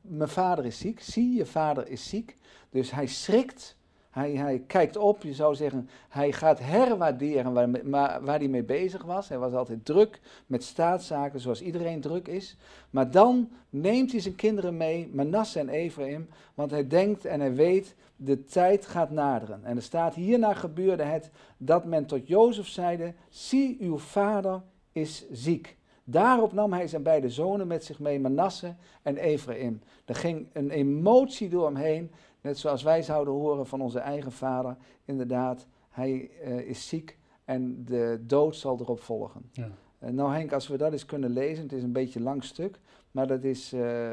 mijn 0.00 0.28
vader 0.28 0.64
is 0.64 0.78
ziek, 0.78 1.00
zie 1.00 1.34
je 1.34 1.46
vader 1.46 1.88
is 1.88 2.08
ziek. 2.08 2.36
Dus 2.70 2.90
hij 2.90 3.06
schrikt 3.06 3.76
hij, 4.12 4.62
kijkt 4.66 4.96
op, 4.96 5.22
je 5.22 5.34
zou 5.34 5.54
zeggen, 5.54 5.88
hij 6.08 6.32
gaat 6.32 6.58
herwaarderen 6.58 7.52
waar, 7.52 7.70
waar, 7.70 8.24
waar, 8.24 8.38
hij 8.38 8.48
mee 8.48 8.62
bezig 8.62 9.02
was. 9.02 9.28
Hij 9.28 9.38
was 9.38 9.52
altijd 9.52 9.84
druk 9.84 10.20
met 10.46 10.64
staatszaken, 10.64 11.40
zoals 11.40 11.62
iedereen 11.62 12.00
druk 12.00 12.28
is. 12.28 12.56
Maar 12.90 13.10
dan 13.10 13.50
neemt 13.70 14.12
hij 14.12 14.20
zijn 14.20 14.34
kinderen 14.34 14.76
mee, 14.76 15.10
Manasse 15.12 15.58
en 15.58 15.68
Ephraim, 15.68 16.28
want 16.54 16.70
hij 16.70 16.86
denkt 16.86 17.24
en 17.24 17.40
hij 17.40 17.54
weet, 17.54 17.94
de 18.16 18.44
tijd 18.44 18.86
gaat 18.86 19.10
naderen. 19.10 19.64
En 19.64 19.76
er 19.76 19.82
staat, 19.82 20.14
hierna 20.14 20.54
gebeurde 20.54 21.02
het 21.02 21.30
dat 21.56 21.84
men 21.84 22.06
tot 22.06 22.28
Jozef 22.28 22.68
zeide, 22.68 23.14
zie 23.28 23.76
uw 23.80 23.98
vader 23.98 24.62
is 24.92 25.24
ziek. 25.30 25.76
Daarop 26.04 26.52
nam 26.52 26.72
hij 26.72 26.86
zijn 26.86 27.02
beide 27.02 27.28
zonen 27.28 27.66
met 27.66 27.84
zich 27.84 27.98
mee, 27.98 28.20
Manasse 28.20 28.74
en 29.02 29.16
Ephraim. 29.16 29.80
Er 30.04 30.14
ging 30.14 30.48
een 30.52 30.70
emotie 30.70 31.48
door 31.48 31.64
hem 31.66 31.76
heen 31.76 32.10
Net 32.42 32.58
zoals 32.58 32.82
wij 32.82 33.02
zouden 33.02 33.34
horen 33.34 33.66
van 33.66 33.80
onze 33.80 33.98
eigen 33.98 34.32
vader, 34.32 34.76
inderdaad, 35.04 35.66
hij 35.90 36.30
uh, 36.44 36.58
is 36.58 36.88
ziek 36.88 37.18
en 37.44 37.84
de 37.84 38.22
dood 38.26 38.56
zal 38.56 38.80
erop 38.80 39.00
volgen. 39.00 39.50
Ja. 39.52 39.70
Uh, 40.00 40.10
nou 40.10 40.32
Henk, 40.32 40.52
als 40.52 40.68
we 40.68 40.76
dat 40.76 40.92
eens 40.92 41.06
kunnen 41.06 41.30
lezen, 41.30 41.62
het 41.62 41.72
is 41.72 41.82
een 41.82 41.92
beetje 41.92 42.18
een 42.18 42.24
lang 42.24 42.44
stuk, 42.44 42.80
maar 43.10 43.26
dat 43.26 43.44
is 43.44 43.72
uh, 43.72 44.10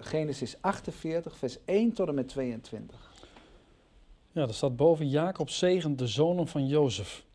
Genesis 0.00 0.56
48, 0.60 1.36
vers 1.36 1.64
1 1.64 1.92
tot 1.92 2.08
en 2.08 2.14
met 2.14 2.28
22. 2.28 3.10
Ja, 4.32 4.42
er 4.42 4.54
staat 4.54 4.76
boven 4.76 5.08
Jacob 5.08 5.50
zegent 5.50 5.98
de 5.98 6.06
zonen 6.06 6.46
van 6.46 6.66
Jozef. 6.66 7.25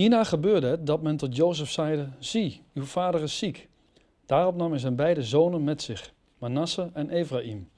Hierna 0.00 0.24
gebeurde 0.24 0.66
het 0.66 0.86
dat 0.86 1.02
men 1.02 1.16
tot 1.16 1.36
Jozef 1.36 1.70
zeide, 1.70 2.08
zie, 2.18 2.62
uw 2.74 2.84
vader 2.84 3.22
is 3.22 3.38
ziek. 3.38 3.68
Daarop 4.26 4.56
nam 4.56 4.70
hij 4.70 4.80
zijn 4.80 4.96
beide 4.96 5.22
zonen 5.22 5.64
met 5.64 5.82
zich, 5.82 6.12
Manasse 6.38 6.90
en 6.92 7.10
Ephraim. 7.10 7.70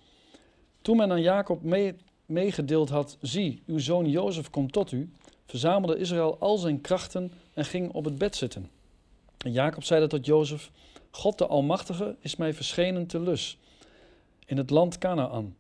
Toen 0.83 0.97
men 0.97 1.11
aan 1.11 1.23
Jacob 1.23 1.63
mee, 1.63 1.95
meegedeeld 2.27 2.89
had, 2.89 3.17
zie, 3.21 3.63
uw 3.67 3.79
zoon 3.79 4.11
Jozef 4.11 4.51
komt 4.51 4.73
tot 4.73 4.93
u, 4.93 5.11
verzamelde 5.47 5.99
Israël 5.99 6.37
al 6.39 6.59
zijn 6.59 6.81
krachten 6.81 7.33
en 7.55 7.64
ging 7.64 7.93
op 7.93 8.05
het 8.05 8.19
bed 8.19 8.37
zitten. 8.37 8.71
En 9.38 9.52
Jacob 9.52 9.85
zeide 9.85 10.07
tot 10.07 10.26
Jozef, 10.26 10.71
God 11.11 11.38
de 11.38 11.47
Almachtige 11.47 12.17
is 12.21 12.37
mij 12.37 12.55
verschenen 12.55 13.07
te 13.07 13.21
Lus, 13.21 13.59
in 14.47 14.57
het 14.57 14.71
land 14.71 14.99
Canaan, 14.99 15.57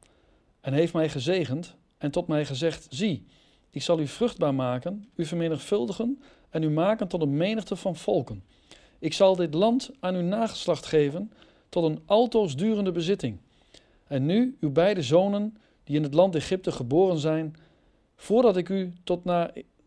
en 0.60 0.72
heeft 0.72 0.92
mij 0.92 1.08
gezegend 1.08 1.74
en 1.98 2.10
tot 2.10 2.26
mij 2.26 2.44
gezegd, 2.44 2.86
zie, 2.90 3.26
ik 3.70 3.82
zal 3.82 4.00
u 4.00 4.06
vruchtbaar 4.06 4.54
maken, 4.54 5.08
u 5.14 5.24
vermenigvuldigen 5.24 6.18
en 6.52 6.62
u 6.62 6.70
maken 6.70 7.08
tot 7.08 7.22
een 7.22 7.36
menigte 7.36 7.76
van 7.76 7.96
volken. 7.96 8.44
Ik 8.98 9.12
zal 9.12 9.36
dit 9.36 9.54
land 9.54 9.90
aan 10.00 10.14
uw 10.14 10.22
nageslacht 10.22 10.86
geven 10.86 11.32
tot 11.68 11.84
een 11.84 12.02
altoos 12.06 12.56
durende 12.56 12.92
bezitting. 12.92 13.38
En 14.06 14.26
nu, 14.26 14.56
uw 14.60 14.70
beide 14.70 15.02
zonen, 15.02 15.56
die 15.84 15.96
in 15.96 16.02
het 16.02 16.14
land 16.14 16.34
Egypte 16.34 16.72
geboren 16.72 17.18
zijn, 17.18 17.56
voordat 18.16 18.56
ik, 18.56 18.68
u 18.68 18.92
tot 19.04 19.20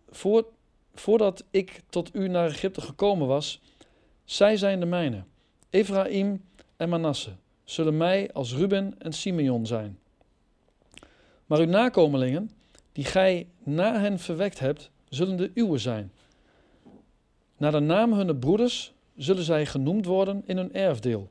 voor, 0.10 0.46
voordat 0.94 1.44
ik 1.52 1.82
tot 1.90 2.16
u 2.16 2.28
naar 2.28 2.48
Egypte 2.48 2.82
gekomen 2.82 3.28
was, 3.28 3.62
zij 4.24 4.58
zijn 4.58 4.80
de 4.80 4.86
mijne. 4.86 5.24
Ephraim 5.70 6.44
en 6.78 6.90
Manasse 6.90 7.32
zullen 7.64 7.98
mij 7.98 8.32
als 8.34 8.54
Ruben 8.54 8.94
en 8.98 9.14
Simeon 9.14 9.66
zijn. 9.66 10.00
Maar 11.46 11.60
uw 11.60 11.66
nakomelingen, 11.66 12.52
die 12.92 13.06
gij 13.06 13.48
na 13.64 14.00
hen 14.00 14.20
verwekt 14.20 14.60
hebt, 14.60 14.90
zullen 15.10 15.36
de 15.36 15.52
uwe 15.54 15.78
zijn. 15.78 16.12
Naar 17.58 17.72
de 17.72 17.80
naam 17.80 18.14
hunne 18.14 18.36
broeders 18.36 18.94
zullen 19.16 19.44
zij 19.44 19.66
genoemd 19.66 20.06
worden 20.06 20.44
in 20.46 20.58
hun 20.58 20.74
erfdeel. 20.74 21.30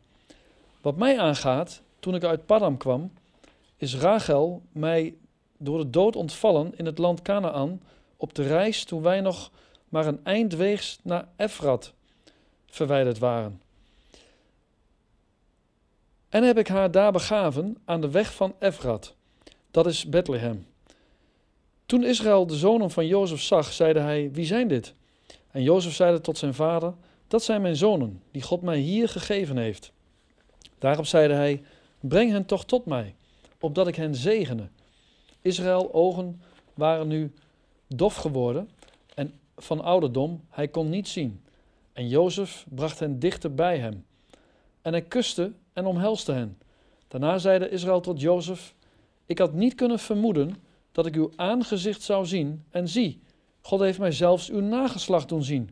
Wat 0.81 0.97
mij 0.97 1.19
aangaat, 1.19 1.83
toen 1.99 2.15
ik 2.15 2.25
uit 2.25 2.47
Padam 2.47 2.77
kwam, 2.77 3.13
is 3.77 3.97
Rachel 3.97 4.63
mij 4.73 5.15
door 5.59 5.79
de 5.79 5.91
dood 5.91 6.17
ontvallen 6.17 6.73
in 6.77 6.87
het 6.87 6.99
land 6.99 7.23
Canaan 7.23 7.81
op 8.17 8.35
de 8.35 8.43
reis 8.43 8.85
toen 8.85 9.03
wij 9.03 9.21
nog 9.21 9.51
maar 9.89 10.07
een 10.07 10.25
eindweegs 10.25 10.99
naar 11.03 11.29
Efrat 11.37 11.93
verwijderd 12.67 13.19
waren. 13.19 13.63
En 16.29 16.43
heb 16.43 16.59
ik 16.59 16.69
haar 16.69 16.91
daar 16.91 17.13
begaven 17.13 17.77
aan 17.85 18.01
de 18.01 18.11
weg 18.11 18.35
van 18.35 18.55
Efrat, 18.59 19.15
dat 19.71 19.87
is 19.87 20.09
Bethlehem. 20.09 20.67
Toen 21.87 22.05
Israël 22.05 22.47
de 22.47 22.57
zonen 22.57 22.91
van 22.91 23.07
Jozef 23.07 23.41
zag, 23.43 23.73
zeide 23.73 24.01
hij, 24.01 24.31
wie 24.33 24.47
zijn 24.47 24.69
dit? 24.69 24.95
En 25.55 25.63
Jozef 25.63 25.95
zeide 25.95 26.21
tot 26.21 26.39
zijn 26.39 26.55
vader, 26.55 26.95
dat 27.29 27.43
zijn 27.43 27.63
mijn 27.63 27.77
zonen, 27.77 28.23
die 28.31 28.43
God 28.43 28.63
mij 28.63 28.79
hier 28.79 29.09
gegeven 29.09 29.57
heeft. 29.57 29.93
Daarop 30.79 31.07
zeide 31.07 31.35
hij, 31.35 31.63
Breng 32.01 32.31
hen 32.31 32.47
toch 32.47 32.65
tot 32.65 32.87
mij, 32.87 33.15
opdat 33.61 33.87
ik 33.87 33.95
hen 33.95 34.15
zegene. 34.15 34.69
Israël 35.41 35.93
ogen 35.93 36.41
waren 36.75 37.09
nu 37.09 37.33
dof 37.87 38.15
geworden 38.15 38.71
en 39.15 39.35
van 39.57 39.81
ouderdom, 39.81 40.45
hij 40.49 40.69
kon 40.69 40.89
niet 40.89 41.09
zien. 41.09 41.43
En 41.93 42.09
Jozef 42.09 42.67
bracht 42.69 42.99
hen 42.99 43.19
dichter 43.19 43.55
bij 43.55 43.79
hem. 43.79 44.05
En 44.83 44.93
hij 44.93 45.03
kuste 45.03 45.53
en 45.73 45.87
omhelste 45.87 46.33
hen. 46.33 46.59
Daarna 47.09 47.39
zeide 47.39 47.69
Israël 47.69 48.01
tot 48.01 48.21
Jozef: 48.21 48.75
Ik 49.27 49.39
had 49.39 49.53
niet 49.53 49.75
kunnen 49.75 49.99
vermoeden 49.99 50.57
dat 50.93 51.07
ik 51.07 51.15
uw 51.15 51.31
aangezicht 51.37 52.03
zou 52.03 52.27
zien. 52.27 52.65
En 52.71 52.89
zie, 52.89 53.23
God 53.67 53.81
heeft 53.81 53.99
mij 53.99 54.13
zelfs 54.13 54.51
uw 54.51 54.61
nageslacht 54.61 55.29
doen 55.29 55.43
zien. 55.43 55.71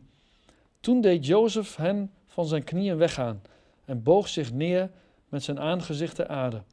Toen 0.79 1.01
deed 1.01 1.25
Jozef 1.25 1.75
hen 1.75 2.11
van 2.27 2.45
zijn 2.45 2.63
knieën 2.63 2.97
weggaan 2.97 3.41
en 3.85 4.03
boog 4.03 4.27
zich 4.27 4.53
neer 4.53 4.91
met 5.29 5.43
zijn 5.43 5.59
aangezicht 5.59 6.15
ter 6.15 6.27
aarde. 6.27 6.63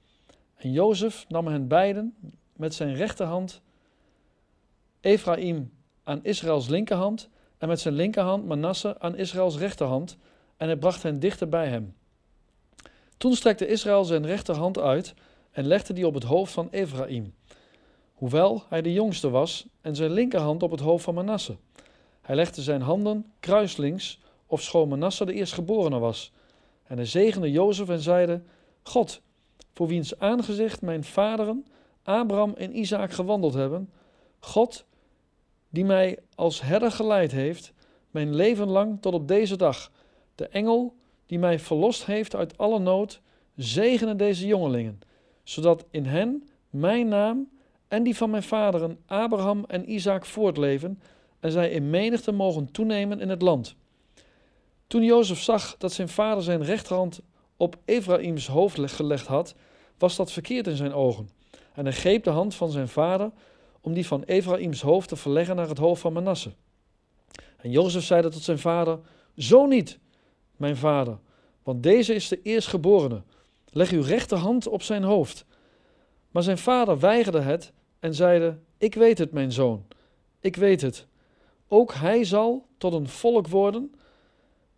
En 0.57 0.73
Jozef 0.73 1.25
nam 1.29 1.47
hen 1.47 1.69
beiden 1.69 2.15
met 2.57 2.75
zijn 2.75 2.95
rechterhand, 2.95 3.61
Ephraim 5.01 5.73
aan 6.03 6.25
Israëls 6.25 6.69
linkerhand 6.69 7.29
en 7.59 7.69
met 7.69 7.81
zijn 7.81 7.95
linkerhand 7.95 8.47
Manasse 8.47 9.01
aan 9.01 9.17
Israëls 9.17 9.57
rechterhand 9.57 10.17
en 10.57 10.67
hij 10.67 10.77
bracht 10.77 11.03
hen 11.03 11.19
dichter 11.19 11.49
bij 11.49 11.69
hem. 11.69 11.95
Toen 13.17 13.35
strekte 13.35 13.67
Israël 13.67 14.05
zijn 14.05 14.27
rechterhand 14.27 14.79
uit 14.79 15.15
en 15.51 15.67
legde 15.67 15.93
die 15.93 16.07
op 16.07 16.15
het 16.15 16.25
hoofd 16.25 16.53
van 16.53 16.69
Ephraim, 16.71 17.35
hoewel 18.21 18.63
hij 18.69 18.83
de 18.83 18.93
jongste 18.93 19.31
was, 19.31 19.67
en 19.81 19.97
zijn 19.97 20.11
linkerhand 20.11 20.63
op 20.63 20.71
het 20.71 20.81
hoofd 20.81 21.05
van 21.05 21.15
Manasse. 21.15 21.57
Hij 22.21 22.37
legde 22.37 22.63
zijn 22.63 22.81
handen 22.81 23.33
kruislings, 23.39 24.21
ofschoon 24.47 24.89
Manasse 24.89 25.25
de 25.25 25.33
eerstgeborene 25.33 25.99
was. 25.99 26.33
En 26.83 26.97
hij 26.97 27.07
zegende 27.07 27.51
Jozef 27.51 27.89
en 27.89 28.01
zeide, 28.01 28.43
God, 28.83 29.21
voor 29.73 29.87
wiens 29.87 30.19
aangezicht 30.19 30.83
mijn 30.83 31.05
vaderen, 31.05 31.67
Abraham 32.03 32.55
en 32.57 32.79
Isaac 32.79 33.13
gewandeld 33.13 33.55
hebben, 33.55 33.91
God, 34.39 34.85
die 35.69 35.85
mij 35.85 36.19
als 36.35 36.61
herder 36.63 36.91
geleid 36.91 37.33
heeft, 37.33 37.73
mijn 38.11 38.35
leven 38.35 38.69
lang 38.69 39.01
tot 39.01 39.15
op 39.15 39.29
deze 39.29 39.57
dag, 39.57 39.91
de 40.35 40.49
engel 40.49 40.95
die 41.27 41.39
mij 41.39 41.59
verlost 41.59 42.07
heeft 42.07 42.35
uit 42.35 42.59
alle 42.59 42.79
nood, 42.79 43.21
zegene 43.57 44.17
deze 44.17 44.47
jongelingen, 44.47 45.01
zodat 45.43 45.85
in 45.91 46.05
hen 46.05 46.49
mijn 46.71 47.09
naam 47.09 47.49
en 47.91 48.03
die 48.03 48.17
van 48.17 48.31
mijn 48.31 48.43
vaderen 48.43 48.99
Abraham 49.07 49.65
en 49.69 49.93
Isaac 49.93 50.27
voortleven 50.27 51.01
en 51.41 51.53
zij 51.53 51.71
in 51.71 51.91
menigte 51.91 52.33
mogen 52.33 52.73
toenemen 52.73 53.21
in 53.21 53.29
het 53.29 53.43
land. 53.43 53.75
Toen 54.87 55.03
Jozef 55.03 55.41
zag 55.41 55.77
dat 55.79 55.93
zijn 55.93 56.09
vader 56.09 56.43
zijn 56.43 56.65
rechterhand 56.65 57.21
op 57.57 57.77
Ephraïms 57.85 58.47
hoofd 58.47 58.93
gelegd 58.93 59.27
had, 59.27 59.55
was 59.99 60.17
dat 60.17 60.33
verkeerd 60.33 60.67
in 60.67 60.77
zijn 60.77 60.93
ogen. 60.93 61.29
En 61.75 61.85
hij 61.85 61.95
greep 61.95 62.25
de 62.25 62.31
hand 62.31 62.55
van 62.55 62.71
zijn 62.71 62.89
vader 62.89 63.31
om 63.81 63.93
die 63.93 64.07
van 64.07 64.23
Ephraïms 64.23 64.83
hoofd 64.83 65.09
te 65.09 65.17
verleggen 65.17 65.57
naar 65.57 65.69
het 65.69 65.79
hoofd 65.79 66.01
van 66.01 66.13
Manasse. 66.13 66.53
En 67.57 67.71
Jozef 67.71 68.05
zeide 68.05 68.29
tot 68.29 68.43
zijn 68.43 68.59
vader: 68.59 68.99
Zo 69.37 69.67
niet, 69.67 69.99
mijn 70.57 70.77
vader, 70.77 71.19
want 71.63 71.83
deze 71.83 72.15
is 72.15 72.29
de 72.29 72.43
eerstgeborene. 72.43 73.23
Leg 73.71 73.91
uw 73.91 74.03
rechterhand 74.03 74.67
op 74.67 74.83
zijn 74.83 75.03
hoofd. 75.03 75.45
Maar 76.31 76.43
zijn 76.43 76.59
vader 76.59 76.99
weigerde 76.99 77.41
het 77.41 77.73
en 78.01 78.15
zeide: 78.15 78.59
Ik 78.79 78.95
weet 78.95 79.19
het, 79.19 79.33
mijn 79.33 79.53
zoon, 79.53 79.85
ik 80.41 80.57
weet 80.57 80.81
het. 80.81 81.07
Ook 81.69 81.95
hij 81.95 82.25
zal 82.25 82.67
tot 82.79 82.93
een 82.93 83.09
volk 83.09 83.49
worden 83.49 83.95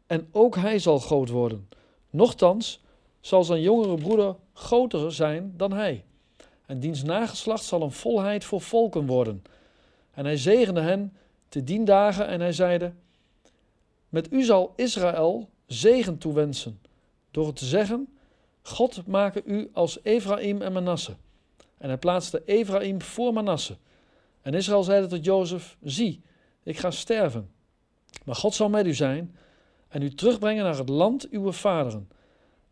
en 0.07 0.29
ook 0.33 0.57
hij 0.57 0.79
zal 0.79 0.99
groot 0.99 1.29
worden. 1.29 1.69
Nochtans 2.11 2.83
zal 3.21 3.45
zijn 3.45 3.61
jongere 3.61 3.95
broeder 3.95 4.37
groter 4.52 5.12
zijn 5.12 5.55
dan 5.57 5.73
hij. 5.73 6.05
En 6.67 6.81
diens 6.81 7.02
nageslacht 7.02 7.64
zal 7.64 7.83
een 7.83 7.93
volheid 7.93 8.45
voor 8.45 8.61
volken 8.61 9.07
worden. 9.07 9.43
En 10.11 10.25
hij 10.25 10.37
zegende 10.37 10.81
hen 10.81 11.17
te 11.49 11.64
dien 11.64 11.85
dagen 11.85 12.26
en 12.26 12.41
hij 12.41 12.52
zeide: 12.52 12.93
Met 14.09 14.33
u 14.33 14.43
zal 14.43 14.73
Israël 14.76 15.49
zegen 15.67 16.19
toewensen, 16.19 16.81
door 17.31 17.47
het 17.47 17.57
te 17.57 17.64
zeggen: 17.64 18.17
God 18.62 19.07
maken 19.07 19.43
u 19.45 19.71
als 19.73 19.99
Ephraim 20.02 20.62
en 20.62 20.73
Manasse. 20.73 21.17
En 21.83 21.89
hij 21.89 21.99
plaatste 21.99 22.43
Ephraim 22.45 23.03
voor 23.03 23.33
Manasse. 23.33 23.77
En 24.43 24.55
Israël 24.55 24.83
zeide 24.83 25.07
tot 25.07 25.25
Jozef: 25.25 25.77
Zie, 25.83 26.23
ik 26.62 26.79
ga 26.79 26.91
sterven. 26.91 27.51
Maar 28.25 28.35
God 28.35 28.55
zal 28.55 28.69
met 28.69 28.87
u 28.87 28.95
zijn 28.95 29.37
en 29.89 30.03
u 30.03 30.15
terugbrengen 30.15 30.65
naar 30.65 30.77
het 30.77 30.89
land 30.89 31.29
uw 31.29 31.53
vaderen. 31.53 32.09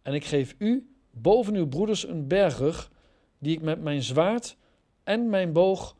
En 0.02 0.14
ik 0.14 0.24
geef 0.24 0.54
u 0.58 0.94
boven 1.10 1.54
uw 1.54 1.68
broeders 1.68 2.08
een 2.08 2.26
bergrug, 2.26 2.90
die 3.38 3.56
ik 3.56 3.62
met 3.62 3.82
mijn 3.82 4.02
zwaard 4.02 4.56
en 5.04 5.30
mijn 5.30 5.52
boog 5.52 5.96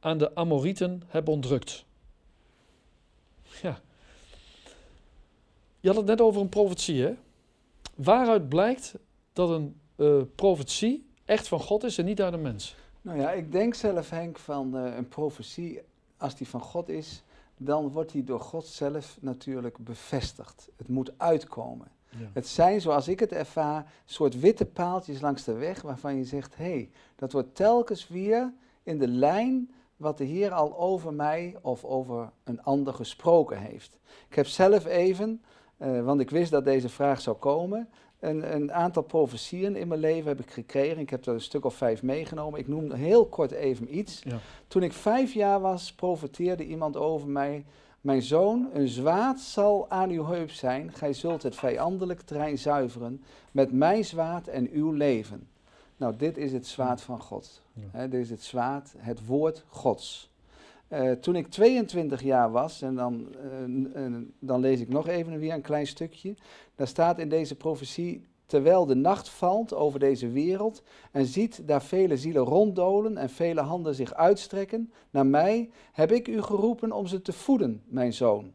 aan 0.00 0.18
de 0.18 0.34
Amorieten 0.34 1.02
heb 1.06 1.28
ontrukt. 1.28 1.84
Ja. 3.62 3.80
Je 5.80 5.88
had 5.88 5.96
het 5.96 6.06
net 6.06 6.20
over 6.20 6.40
een 6.40 6.48
profetie, 6.48 7.02
hè? 7.02 7.12
Waaruit 7.94 8.48
blijkt 8.48 8.94
dat 9.32 9.50
een 9.50 9.80
uh, 9.96 10.22
profetie 10.34 11.07
echt 11.28 11.48
van 11.48 11.60
God 11.60 11.84
is 11.84 11.98
en 11.98 12.04
niet 12.04 12.22
uit 12.22 12.32
een 12.32 12.42
mens? 12.42 12.76
Nou 13.02 13.18
ja, 13.18 13.30
ik 13.30 13.52
denk 13.52 13.74
zelf, 13.74 14.10
Henk, 14.10 14.38
van 14.38 14.76
uh, 14.76 14.96
een 14.96 15.08
profetie, 15.08 15.80
als 16.16 16.34
die 16.34 16.48
van 16.48 16.60
God 16.60 16.88
is, 16.88 17.22
dan 17.56 17.88
wordt 17.90 18.12
die 18.12 18.24
door 18.24 18.40
God 18.40 18.66
zelf 18.66 19.18
natuurlijk 19.20 19.78
bevestigd. 19.78 20.68
Het 20.76 20.88
moet 20.88 21.12
uitkomen. 21.16 21.88
Het 22.32 22.46
zijn, 22.46 22.80
zoals 22.80 23.08
ik 23.08 23.20
het 23.20 23.32
ervaar, 23.32 23.92
soort 24.04 24.40
witte 24.40 24.64
paaltjes 24.64 25.20
langs 25.20 25.44
de 25.44 25.52
weg 25.52 25.82
waarvan 25.82 26.16
je 26.16 26.24
zegt, 26.24 26.56
hé, 26.56 26.64
hey, 26.64 26.90
dat 27.16 27.32
wordt 27.32 27.54
telkens 27.54 28.08
weer 28.08 28.52
in 28.82 28.98
de 28.98 29.08
lijn 29.08 29.70
wat 29.96 30.18
de 30.18 30.24
Heer 30.24 30.52
al 30.52 30.78
over 30.78 31.12
mij 31.14 31.56
of 31.62 31.84
over 31.84 32.30
een 32.44 32.62
ander 32.62 32.94
gesproken 32.94 33.58
heeft. 33.58 33.98
Ik 34.28 34.34
heb 34.34 34.46
zelf 34.46 34.86
even, 34.86 35.42
uh, 35.78 36.04
want 36.04 36.20
ik 36.20 36.30
wist 36.30 36.50
dat 36.50 36.64
deze 36.64 36.88
vraag 36.88 37.20
zou 37.20 37.36
komen, 37.36 37.88
een, 38.20 38.54
een, 38.54 38.72
aantal 38.72 39.02
profetieën 39.02 39.76
in 39.76 39.88
mijn 39.88 40.00
leven 40.00 40.28
heb 40.28 40.40
ik 40.40 40.50
gekregen. 40.50 40.98
Ik 40.98 41.10
heb 41.10 41.26
er 41.26 41.34
een 41.34 41.40
stuk 41.40 41.64
of 41.64 41.74
vijf 41.74 42.02
meegenomen. 42.02 42.60
Ik 42.60 42.68
noem 42.68 42.92
heel 42.92 43.26
kort 43.26 43.50
even 43.50 43.98
iets. 43.98 44.22
Ja. 44.24 44.38
Toen 44.68 44.82
ik 44.82 44.92
vijf 44.92 45.32
jaar 45.32 45.60
was, 45.60 45.92
profeteerde 45.92 46.66
iemand 46.66 46.96
over 46.96 47.28
mij. 47.28 47.64
Mijn 48.00 48.22
zoon, 48.22 48.68
een 48.72 48.88
zwaard 48.88 49.40
zal 49.40 49.90
aan 49.90 50.10
uw 50.10 50.26
heup 50.26 50.50
zijn. 50.50 50.92
Gij 50.92 51.12
zult 51.12 51.42
het 51.42 51.54
vijandelijk 51.56 52.20
terrein 52.20 52.58
zuiveren 52.58 53.22
met 53.52 53.72
mijn 53.72 54.04
zwaard 54.04 54.48
en 54.48 54.70
uw 54.70 54.92
leven. 54.92 55.48
Nou, 55.96 56.16
dit 56.16 56.36
is 56.36 56.52
het 56.52 56.66
zwaard 56.66 57.00
van 57.00 57.20
God. 57.20 57.62
Ja. 57.92 58.06
dit 58.06 58.20
is 58.20 58.30
het 58.30 58.42
zwaard, 58.42 58.94
het 58.96 59.26
woord 59.26 59.64
Gods. 59.68 60.27
Uh, 60.92 61.10
toen 61.10 61.36
ik 61.36 61.46
22 61.46 62.22
jaar 62.22 62.50
was, 62.50 62.82
en 62.82 62.94
dan, 62.94 63.28
uh, 63.96 64.16
dan 64.38 64.60
lees 64.60 64.80
ik 64.80 64.88
nog 64.88 65.08
even 65.08 65.38
weer 65.38 65.52
een 65.52 65.60
klein 65.60 65.86
stukje. 65.86 66.34
Daar 66.74 66.86
staat 66.86 67.18
in 67.18 67.28
deze 67.28 67.54
profetie: 67.54 68.26
Terwijl 68.46 68.86
de 68.86 68.94
nacht 68.94 69.28
valt 69.28 69.74
over 69.74 69.98
deze 69.98 70.30
wereld 70.30 70.82
en 71.12 71.26
ziet 71.26 71.66
daar 71.66 71.82
vele 71.82 72.16
zielen 72.16 72.44
ronddolen 72.44 73.16
en 73.16 73.30
vele 73.30 73.60
handen 73.60 73.94
zich 73.94 74.14
uitstrekken 74.14 74.92
naar 75.10 75.26
mij, 75.26 75.70
heb 75.92 76.12
ik 76.12 76.28
u 76.28 76.42
geroepen 76.42 76.92
om 76.92 77.06
ze 77.06 77.22
te 77.22 77.32
voeden, 77.32 77.82
mijn 77.86 78.12
zoon. 78.12 78.52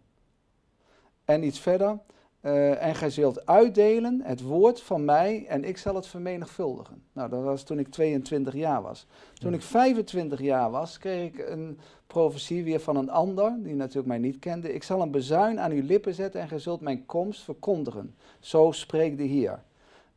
En 1.26 1.44
iets 1.44 1.60
verder. 1.60 2.00
Uh, 2.46 2.84
en 2.84 2.96
gij 2.96 3.10
zult 3.10 3.46
uitdelen 3.46 4.22
het 4.24 4.42
woord 4.42 4.82
van 4.82 5.06
mij 5.06 5.46
en 5.48 5.64
ik 5.64 5.78
zal 5.78 5.96
het 5.96 6.08
vermenigvuldigen. 6.08 7.04
Nou, 7.14 7.30
dat 7.30 7.44
was 7.44 7.64
toen 7.64 7.80
ik 7.80 7.88
22 7.88 8.54
jaar 8.54 8.82
was. 8.82 9.06
Toen 9.34 9.54
ik 9.54 9.62
25 9.62 10.40
jaar 10.40 10.72
was, 10.72 10.98
kreeg 10.98 11.34
ik 11.34 11.50
een 11.50 11.80
profetie 12.08 12.64
weer 12.64 12.80
van 12.80 12.96
een 12.96 13.10
ander, 13.10 13.56
die 13.60 13.76
natuurlijk 13.76 14.08
mij 14.08 14.18
niet 14.18 14.40
kende. 14.40 14.74
Ik 14.74 14.84
zal 14.84 15.02
een 15.02 15.12
bezuin 15.12 15.60
aan 15.60 15.72
uw 15.72 15.84
lippen 15.84 16.14
zetten 16.14 16.42
en 16.42 16.48
gij 16.48 16.60
zult 16.60 16.82
mijn 16.82 17.06
komst 17.06 17.42
verkondigen. 17.42 18.16
Zo 18.40 18.72
spreekt 18.72 19.18
de 19.18 19.24
Heer. 19.24 19.64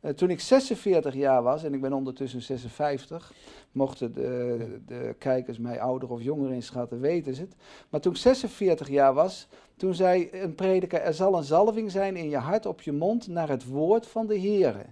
Uh, 0.07 0.13
toen 0.13 0.29
ik 0.29 0.39
46 0.39 1.13
jaar 1.13 1.43
was, 1.43 1.63
en 1.63 1.73
ik 1.73 1.81
ben 1.81 1.93
ondertussen 1.93 2.41
56, 2.41 3.33
mochten 3.71 4.13
de, 4.13 4.79
de 4.85 5.15
kijkers 5.17 5.57
mij 5.57 5.81
ouder 5.81 6.09
of 6.09 6.21
jonger 6.21 6.51
inschatten, 6.51 6.99
weten 6.99 7.35
ze 7.35 7.41
het. 7.41 7.55
Maar 7.89 8.01
toen 8.01 8.11
ik 8.11 8.17
46 8.17 8.89
jaar 8.89 9.13
was, 9.13 9.47
toen 9.75 9.95
zei 9.95 10.29
een 10.31 10.55
prediker, 10.55 11.01
er 11.01 11.13
zal 11.13 11.37
een 11.37 11.43
zalving 11.43 11.91
zijn 11.91 12.15
in 12.15 12.29
je 12.29 12.37
hart, 12.37 12.65
op 12.65 12.81
je 12.81 12.91
mond, 12.91 13.27
naar 13.27 13.49
het 13.49 13.65
woord 13.65 14.07
van 14.07 14.27
de 14.27 14.35
Heer. 14.35 14.85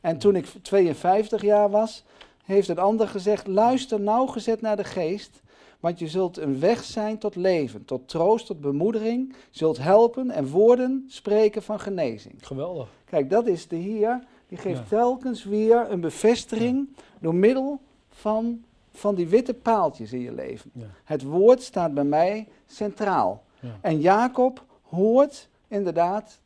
En 0.00 0.18
toen 0.18 0.36
ik 0.36 0.46
52 0.62 1.42
jaar 1.42 1.70
was, 1.70 2.04
heeft 2.44 2.68
een 2.68 2.78
ander 2.78 3.08
gezegd, 3.08 3.46
luister 3.46 4.00
nauwgezet 4.00 4.60
naar 4.60 4.76
de 4.76 4.84
geest, 4.84 5.40
want 5.80 5.98
je 5.98 6.08
zult 6.08 6.36
een 6.36 6.60
weg 6.60 6.84
zijn 6.84 7.18
tot 7.18 7.36
leven, 7.36 7.84
tot 7.84 8.08
troost, 8.08 8.46
tot 8.46 8.60
bemoedering, 8.60 9.34
zult 9.50 9.78
helpen 9.78 10.30
en 10.30 10.48
woorden 10.48 11.04
spreken 11.08 11.62
van 11.62 11.80
genezing. 11.80 12.34
Geweldig. 12.40 12.88
Kijk, 13.04 13.30
dat 13.30 13.46
is 13.46 13.68
de 13.68 13.76
Heer, 13.76 14.24
die 14.48 14.58
geeft 14.58 14.88
telkens 14.88 15.44
weer 15.44 15.90
een 15.90 16.00
bevestiging 16.00 16.88
door 17.20 17.34
middel 17.34 17.80
van, 18.08 18.64
van 18.90 19.14
die 19.14 19.28
witte 19.28 19.54
paaltjes 19.54 20.12
in 20.12 20.20
je 20.20 20.32
leven. 20.32 20.72
Het 21.04 21.22
woord 21.22 21.62
staat 21.62 21.94
bij 21.94 22.04
mij 22.04 22.48
centraal. 22.66 23.42
En 23.80 24.00
Jacob 24.00 24.64
hoort 24.82 25.48
inderdaad 25.68 26.40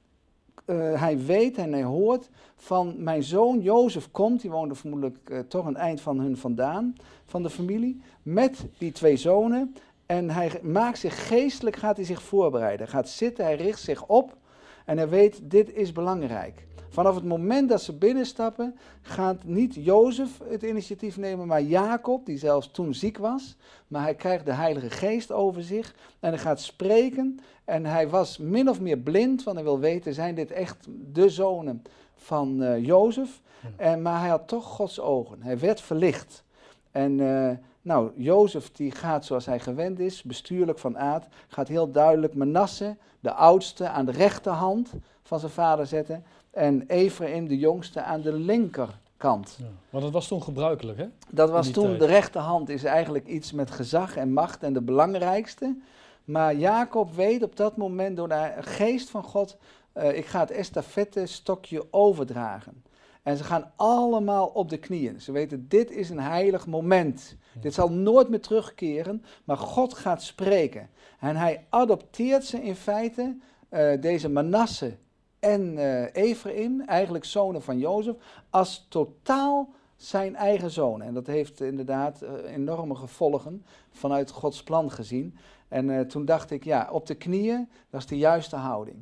eh, 0.64 1.00
hij 1.00 1.18
weet 1.18 1.56
en 1.56 1.72
hij 1.72 1.82
hoort 1.82 2.30
van 2.56 2.94
mijn 2.98 3.22
zoon 3.22 3.60
Jozef 3.60 4.10
komt, 4.10 4.40
die 4.40 4.50
woonde 4.50 4.74
vermoedelijk 4.74 5.30
uh, 5.30 5.38
toch 5.38 5.66
een 5.66 5.76
eind 5.76 6.00
van 6.00 6.20
hun 6.20 6.36
vandaan, 6.36 6.94
van 7.26 7.42
de 7.42 7.50
familie, 7.50 8.00
met 8.22 8.66
die 8.78 8.92
twee 8.92 9.16
zonen. 9.16 9.74
En 10.06 10.30
hij 10.30 10.60
maakt 10.62 10.98
zich 10.98 11.26
geestelijk, 11.26 11.76
gaat 11.76 11.96
hij 11.96 12.04
zich 12.04 12.22
voorbereiden. 12.22 12.88
Gaat 12.88 13.08
zitten, 13.08 13.44
hij 13.44 13.56
richt 13.56 13.80
zich 13.80 14.06
op 14.06 14.36
en 14.84 14.96
hij 14.96 15.08
weet, 15.08 15.40
dit 15.42 15.74
is 15.74 15.92
belangrijk. 15.92 16.66
Vanaf 16.94 17.14
het 17.14 17.24
moment 17.24 17.68
dat 17.68 17.82
ze 17.82 17.92
binnenstappen, 17.92 18.76
gaat 19.02 19.44
niet 19.44 19.74
Jozef 19.74 20.40
het 20.48 20.62
initiatief 20.62 21.16
nemen, 21.16 21.46
maar 21.46 21.62
Jacob, 21.62 22.26
die 22.26 22.38
zelfs 22.38 22.70
toen 22.70 22.94
ziek 22.94 23.18
was. 23.18 23.56
Maar 23.88 24.02
hij 24.02 24.14
krijgt 24.14 24.44
de 24.44 24.52
Heilige 24.52 24.90
Geest 24.90 25.32
over 25.32 25.62
zich 25.62 25.94
en 26.20 26.28
hij 26.28 26.38
gaat 26.38 26.60
spreken. 26.60 27.40
En 27.64 27.86
hij 27.86 28.08
was 28.08 28.38
min 28.38 28.68
of 28.68 28.80
meer 28.80 28.98
blind, 28.98 29.42
want 29.42 29.56
hij 29.56 29.64
wil 29.64 29.78
weten, 29.78 30.14
zijn 30.14 30.34
dit 30.34 30.50
echt 30.50 30.86
de 31.12 31.28
zonen 31.28 31.82
van 32.16 32.62
uh, 32.62 32.84
Jozef? 32.84 33.40
En, 33.76 34.02
maar 34.02 34.20
hij 34.20 34.28
had 34.28 34.48
toch 34.48 34.64
Gods 34.64 35.00
ogen. 35.00 35.42
Hij 35.42 35.58
werd 35.58 35.80
verlicht. 35.80 36.44
En 36.90 37.18
uh, 37.18 37.50
nou, 37.82 38.10
Jozef 38.16 38.72
die 38.72 38.90
gaat 38.90 39.24
zoals 39.24 39.46
hij 39.46 39.60
gewend 39.60 39.98
is, 39.98 40.22
bestuurlijk 40.22 40.78
van 40.78 40.98
aard, 40.98 41.26
gaat 41.48 41.68
heel 41.68 41.90
duidelijk 41.90 42.34
Manasse, 42.34 42.96
de 43.20 43.32
oudste, 43.32 43.88
aan 43.88 44.04
de 44.04 44.12
rechterhand 44.12 44.90
van 45.22 45.40
zijn 45.40 45.52
vader 45.52 45.86
zetten 45.86 46.24
en 46.54 46.84
Ephraim, 46.86 47.48
de 47.48 47.58
jongste, 47.58 48.02
aan 48.02 48.20
de 48.20 48.32
linkerkant. 48.32 49.56
Ja, 49.58 49.66
maar 49.90 50.00
dat 50.00 50.10
was 50.10 50.28
toen 50.28 50.42
gebruikelijk, 50.42 50.98
hè? 50.98 51.06
Dat 51.30 51.50
was 51.50 51.70
toen, 51.70 51.98
de 51.98 52.06
rechterhand 52.06 52.68
is 52.68 52.84
eigenlijk 52.84 53.26
iets 53.26 53.52
met 53.52 53.70
gezag 53.70 54.16
en 54.16 54.32
macht 54.32 54.62
en 54.62 54.72
de 54.72 54.82
belangrijkste. 54.82 55.76
Maar 56.24 56.54
Jacob 56.54 57.14
weet 57.14 57.42
op 57.42 57.56
dat 57.56 57.76
moment 57.76 58.16
door 58.16 58.28
de 58.28 58.52
geest 58.60 59.10
van 59.10 59.22
God, 59.22 59.56
uh, 59.94 60.16
ik 60.16 60.26
ga 60.26 60.40
het 60.40 60.50
estafette 60.50 61.26
stokje 61.26 61.86
overdragen. 61.90 62.82
En 63.22 63.36
ze 63.36 63.44
gaan 63.44 63.72
allemaal 63.76 64.46
op 64.46 64.68
de 64.68 64.76
knieën. 64.76 65.20
Ze 65.20 65.32
weten, 65.32 65.68
dit 65.68 65.90
is 65.90 66.10
een 66.10 66.20
heilig 66.20 66.66
moment. 66.66 67.36
Dit 67.60 67.74
zal 67.74 67.90
nooit 67.90 68.28
meer 68.28 68.40
terugkeren, 68.40 69.24
maar 69.44 69.56
God 69.56 69.94
gaat 69.94 70.22
spreken. 70.22 70.88
En 71.20 71.36
hij 71.36 71.66
adopteert 71.68 72.44
ze 72.44 72.62
in 72.62 72.74
feite, 72.74 73.36
uh, 73.70 74.00
deze 74.00 74.28
Manasse 74.28 74.96
en 75.44 75.76
uh, 75.76 76.14
Ephraim, 76.14 76.80
eigenlijk 76.80 77.24
zonen 77.24 77.62
van 77.62 77.78
Jozef, 77.78 78.14
als 78.50 78.86
totaal 78.88 79.72
zijn 79.96 80.36
eigen 80.36 80.70
zonen. 80.70 81.06
En 81.06 81.14
dat 81.14 81.26
heeft 81.26 81.60
inderdaad 81.60 82.22
uh, 82.22 82.52
enorme 82.54 82.94
gevolgen 82.94 83.64
vanuit 83.90 84.30
Gods 84.30 84.62
plan 84.62 84.90
gezien. 84.90 85.36
En 85.68 85.88
uh, 85.88 86.00
toen 86.00 86.24
dacht 86.24 86.50
ik, 86.50 86.64
ja, 86.64 86.88
op 86.90 87.06
de 87.06 87.14
knieën, 87.14 87.68
dat 87.90 88.00
is 88.00 88.06
de 88.06 88.18
juiste 88.18 88.56
houding. 88.56 88.96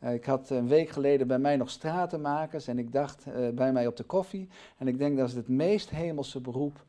ik 0.00 0.24
had 0.24 0.50
een 0.50 0.68
week 0.68 0.88
geleden 0.88 1.26
bij 1.26 1.38
mij 1.38 1.56
nog 1.56 1.70
stratenmakers 1.70 2.66
en 2.66 2.78
ik 2.78 2.92
dacht 2.92 3.24
bij 3.54 3.72
mij 3.72 3.86
op 3.86 3.96
de 3.96 4.04
koffie. 4.04 4.48
En 4.76 4.88
ik 4.88 4.98
denk 4.98 5.16
dat 5.16 5.28
is 5.28 5.34
het 5.34 5.48
meest 5.48 5.90
hemelse 5.90 6.40
beroep. 6.40 6.84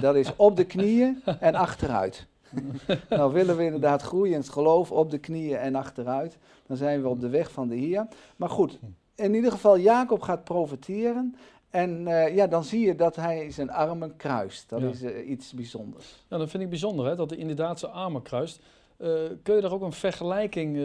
dat 0.00 0.14
is 0.14 0.36
op 0.36 0.56
de 0.56 0.64
knieën 0.64 1.22
en 1.40 1.54
achteruit. 1.54 2.26
nou 3.08 3.32
willen 3.32 3.56
we 3.56 3.64
inderdaad 3.64 4.02
groeien 4.02 4.32
in 4.32 4.38
het 4.38 4.48
geloof 4.48 4.92
op 4.92 5.10
de 5.10 5.18
knieën 5.18 5.56
en 5.56 5.74
achteruit. 5.74 6.38
Dan 6.66 6.76
zijn 6.76 7.02
we 7.02 7.08
op 7.08 7.20
de 7.20 7.28
weg 7.28 7.50
van 7.50 7.68
de 7.68 7.76
Heer. 7.76 8.06
Maar 8.36 8.50
goed, 8.50 8.78
in 9.14 9.34
ieder 9.34 9.50
geval 9.50 9.78
Jacob 9.78 10.22
gaat 10.22 10.44
profiteren. 10.44 11.36
En 11.70 12.00
uh, 12.00 12.34
ja, 12.34 12.46
dan 12.46 12.64
zie 12.64 12.86
je 12.86 12.94
dat 12.94 13.16
hij 13.16 13.50
zijn 13.50 13.70
armen 13.70 14.16
kruist. 14.16 14.68
Dat 14.68 14.82
is 14.82 15.02
uh, 15.02 15.28
iets 15.28 15.52
bijzonders. 15.52 16.24
Ja, 16.28 16.38
dat 16.38 16.50
vind 16.50 16.62
ik 16.62 16.68
bijzonder, 16.68 17.06
hè, 17.06 17.16
dat 17.16 17.30
hij 17.30 17.38
inderdaad 17.38 17.78
zijn 17.78 17.92
armen 17.92 18.22
kruist. 18.22 18.60
Uh, 18.98 19.08
kun 19.42 19.54
je 19.54 19.60
daar 19.60 19.72
ook 19.72 19.82
een 19.82 19.92
vergelijking 19.92 20.76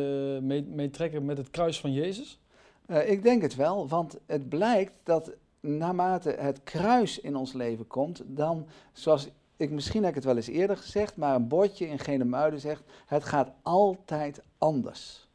mee, 0.42 0.64
mee, 0.64 0.90
trekken 0.90 1.26
met 1.26 1.38
het 1.38 1.50
kruis 1.50 1.80
van 1.80 1.94
Jezus? 1.94 2.40
ik 3.06 3.24
denk 3.24 3.42
het 3.42 3.56
wel, 3.56 3.88
want 3.88 4.18
het 4.26 4.50
blijkt 4.50 4.92
dat 5.04 5.32
naarmate 5.60 6.30
het 6.30 6.64
kruis 6.64 7.20
in 7.20 7.36
ons 7.36 7.54
leven 7.54 7.88
komt, 7.88 8.22
dan, 8.26 8.68
zoals 8.94 9.30
ik, 9.60 9.72
misschien 9.72 10.02
heb 10.02 10.10
ik 10.10 10.16
het 10.16 10.24
wel 10.24 10.36
eens 10.36 10.48
eerder 10.48 10.78
gezegd, 10.78 11.16
maar 11.16 11.36
een 11.36 11.48
bordje 11.48 11.88
in 11.88 12.00
Genemuiden 12.00 12.60
zegt, 12.60 12.84
het 13.06 13.24
gaat 13.24 13.52
altijd 13.62 14.42
anders. 14.58 15.28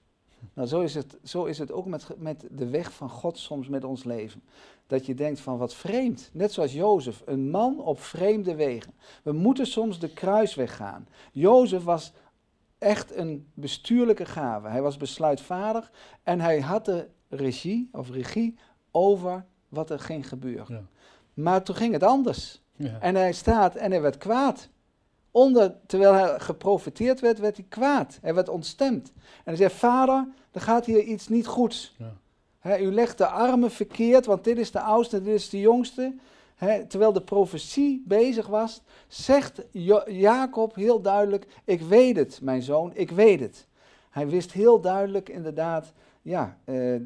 Nou, 0.54 0.68
zo 0.68 0.80
is 0.80 0.94
het, 0.94 1.16
zo 1.24 1.44
is 1.44 1.58
het 1.58 1.72
ook 1.72 1.86
met, 1.86 2.06
met 2.16 2.46
de 2.50 2.68
weg 2.68 2.92
van 2.92 3.08
God 3.08 3.38
soms 3.38 3.68
met 3.68 3.84
ons 3.84 4.04
leven. 4.04 4.42
Dat 4.86 5.06
je 5.06 5.14
denkt 5.14 5.40
van 5.40 5.58
wat 5.58 5.74
vreemd. 5.74 6.30
Net 6.32 6.52
zoals 6.52 6.72
Jozef, 6.72 7.22
een 7.24 7.50
man 7.50 7.80
op 7.80 8.00
vreemde 8.00 8.54
wegen. 8.54 8.94
We 9.22 9.32
moeten 9.32 9.66
soms 9.66 9.98
de 9.98 10.12
kruisweg 10.12 10.76
gaan. 10.76 11.08
Jozef 11.32 11.82
was 11.82 12.12
echt 12.78 13.16
een 13.16 13.46
bestuurlijke 13.54 14.24
gave. 14.24 14.68
Hij 14.68 14.82
was 14.82 14.96
besluitvaardig 14.96 15.92
en 16.22 16.40
hij 16.40 16.60
had 16.60 16.84
de 16.84 17.08
regie 17.28 17.88
of 17.92 18.10
regie 18.10 18.58
over 18.90 19.44
wat 19.68 19.90
er 19.90 20.00
ging 20.00 20.28
gebeuren. 20.28 20.76
Ja. 20.76 20.82
Maar 21.34 21.62
toen 21.62 21.76
ging 21.76 21.92
het 21.92 22.02
anders. 22.02 22.63
Ja. 22.76 22.98
En 23.00 23.14
hij 23.14 23.32
staat 23.32 23.74
en 23.74 23.90
hij 23.90 24.00
werd 24.00 24.18
kwaad. 24.18 24.68
Onder, 25.30 25.76
terwijl 25.86 26.12
hij 26.12 26.38
geprofiteerd 26.38 27.20
werd, 27.20 27.38
werd 27.38 27.56
hij 27.56 27.66
kwaad. 27.68 28.18
Hij 28.20 28.34
werd 28.34 28.48
ontstemd. 28.48 29.12
En 29.16 29.42
hij 29.44 29.56
zei, 29.56 29.70
vader, 29.70 30.28
er 30.50 30.60
gaat 30.60 30.86
hier 30.86 31.02
iets 31.02 31.28
niet 31.28 31.46
goed. 31.46 31.94
Ja. 32.62 32.78
u 32.78 32.92
legt 32.92 33.18
de 33.18 33.26
armen 33.26 33.70
verkeerd, 33.70 34.26
want 34.26 34.44
dit 34.44 34.58
is 34.58 34.70
de 34.70 34.80
oudste, 34.80 35.22
dit 35.22 35.34
is 35.34 35.48
de 35.48 35.60
jongste. 35.60 36.14
terwijl 36.88 37.12
de 37.12 37.22
profetie 37.22 38.02
bezig 38.06 38.46
was, 38.46 38.82
zegt 39.08 39.62
Jacob 40.06 40.74
heel 40.74 41.00
duidelijk, 41.00 41.46
ik 41.64 41.80
weet 41.80 42.16
het, 42.16 42.38
mijn 42.42 42.62
zoon, 42.62 42.90
ik 42.94 43.10
weet 43.10 43.40
het. 43.40 43.66
Hij 44.10 44.28
wist 44.28 44.52
heel 44.52 44.80
duidelijk 44.80 45.28
inderdaad, 45.28 45.92
ja, 46.22 46.58
uh, 46.64 47.00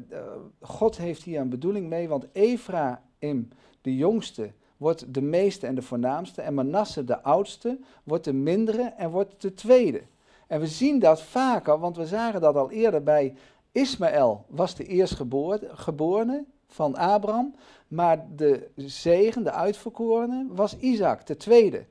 God 0.61 0.97
heeft 0.97 1.23
hier 1.23 1.39
een 1.39 1.49
bedoeling 1.49 1.87
mee, 1.87 2.07
want 2.07 2.27
Ephraim, 2.31 3.49
de 3.81 3.95
jongste, 3.95 4.51
wordt 4.79 5.13
de 5.13 5.21
meeste 5.21 5.67
en 5.67 5.75
de 5.75 5.81
voornaamste. 5.81 6.41
En 6.41 6.53
Manasse, 6.53 7.03
de 7.03 7.21
oudste, 7.21 7.79
wordt 8.03 8.23
de 8.23 8.33
mindere 8.33 8.81
en 8.81 9.09
wordt 9.09 9.41
de 9.41 9.53
tweede. 9.53 10.01
En 10.47 10.59
we 10.59 10.67
zien 10.67 10.99
dat 10.99 11.21
vaker, 11.21 11.79
want 11.79 11.97
we 11.97 12.05
zagen 12.05 12.41
dat 12.41 12.55
al 12.55 12.71
eerder 12.71 13.03
bij 13.03 13.35
Ismaël, 13.71 14.45
was 14.47 14.75
de 14.75 14.85
eerstgeborene 14.85 16.45
van 16.67 16.95
Abraham. 16.95 17.55
Maar 17.87 18.25
de 18.35 18.69
zegen, 18.75 19.43
de 19.43 19.51
uitverkorene, 19.51 20.45
was 20.49 20.77
Isaac, 20.77 21.25
de 21.25 21.37
tweede. 21.37 21.85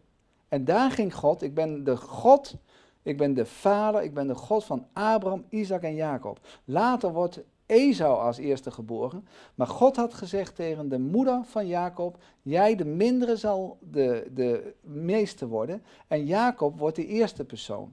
En 0.48 0.64
daar 0.64 0.90
ging 0.90 1.14
God, 1.14 1.42
ik 1.42 1.54
ben 1.54 1.84
de 1.84 1.96
God, 1.96 2.54
ik 3.02 3.16
ben 3.16 3.34
de 3.34 3.46
vader, 3.46 4.02
ik 4.02 4.14
ben 4.14 4.26
de 4.26 4.34
God 4.34 4.64
van 4.64 4.86
Abraham, 4.92 5.44
Isaac 5.48 5.82
en 5.82 5.94
Jacob. 5.94 6.40
Later 6.64 7.12
wordt 7.12 7.40
Esau 7.68 8.18
als 8.18 8.38
eerste 8.38 8.70
geboren. 8.70 9.26
Maar 9.54 9.66
God 9.66 9.96
had 9.96 10.14
gezegd 10.14 10.54
tegen 10.54 10.88
de 10.88 10.98
moeder 10.98 11.40
van 11.44 11.66
Jacob: 11.66 12.16
Jij, 12.42 12.76
de 12.76 12.84
mindere, 12.84 13.36
zal 13.36 13.78
de, 13.80 14.30
de 14.34 14.74
meeste 14.80 15.48
worden. 15.48 15.82
En 16.06 16.26
Jacob 16.26 16.78
wordt 16.78 16.96
de 16.96 17.06
eerste 17.06 17.44
persoon. 17.44 17.92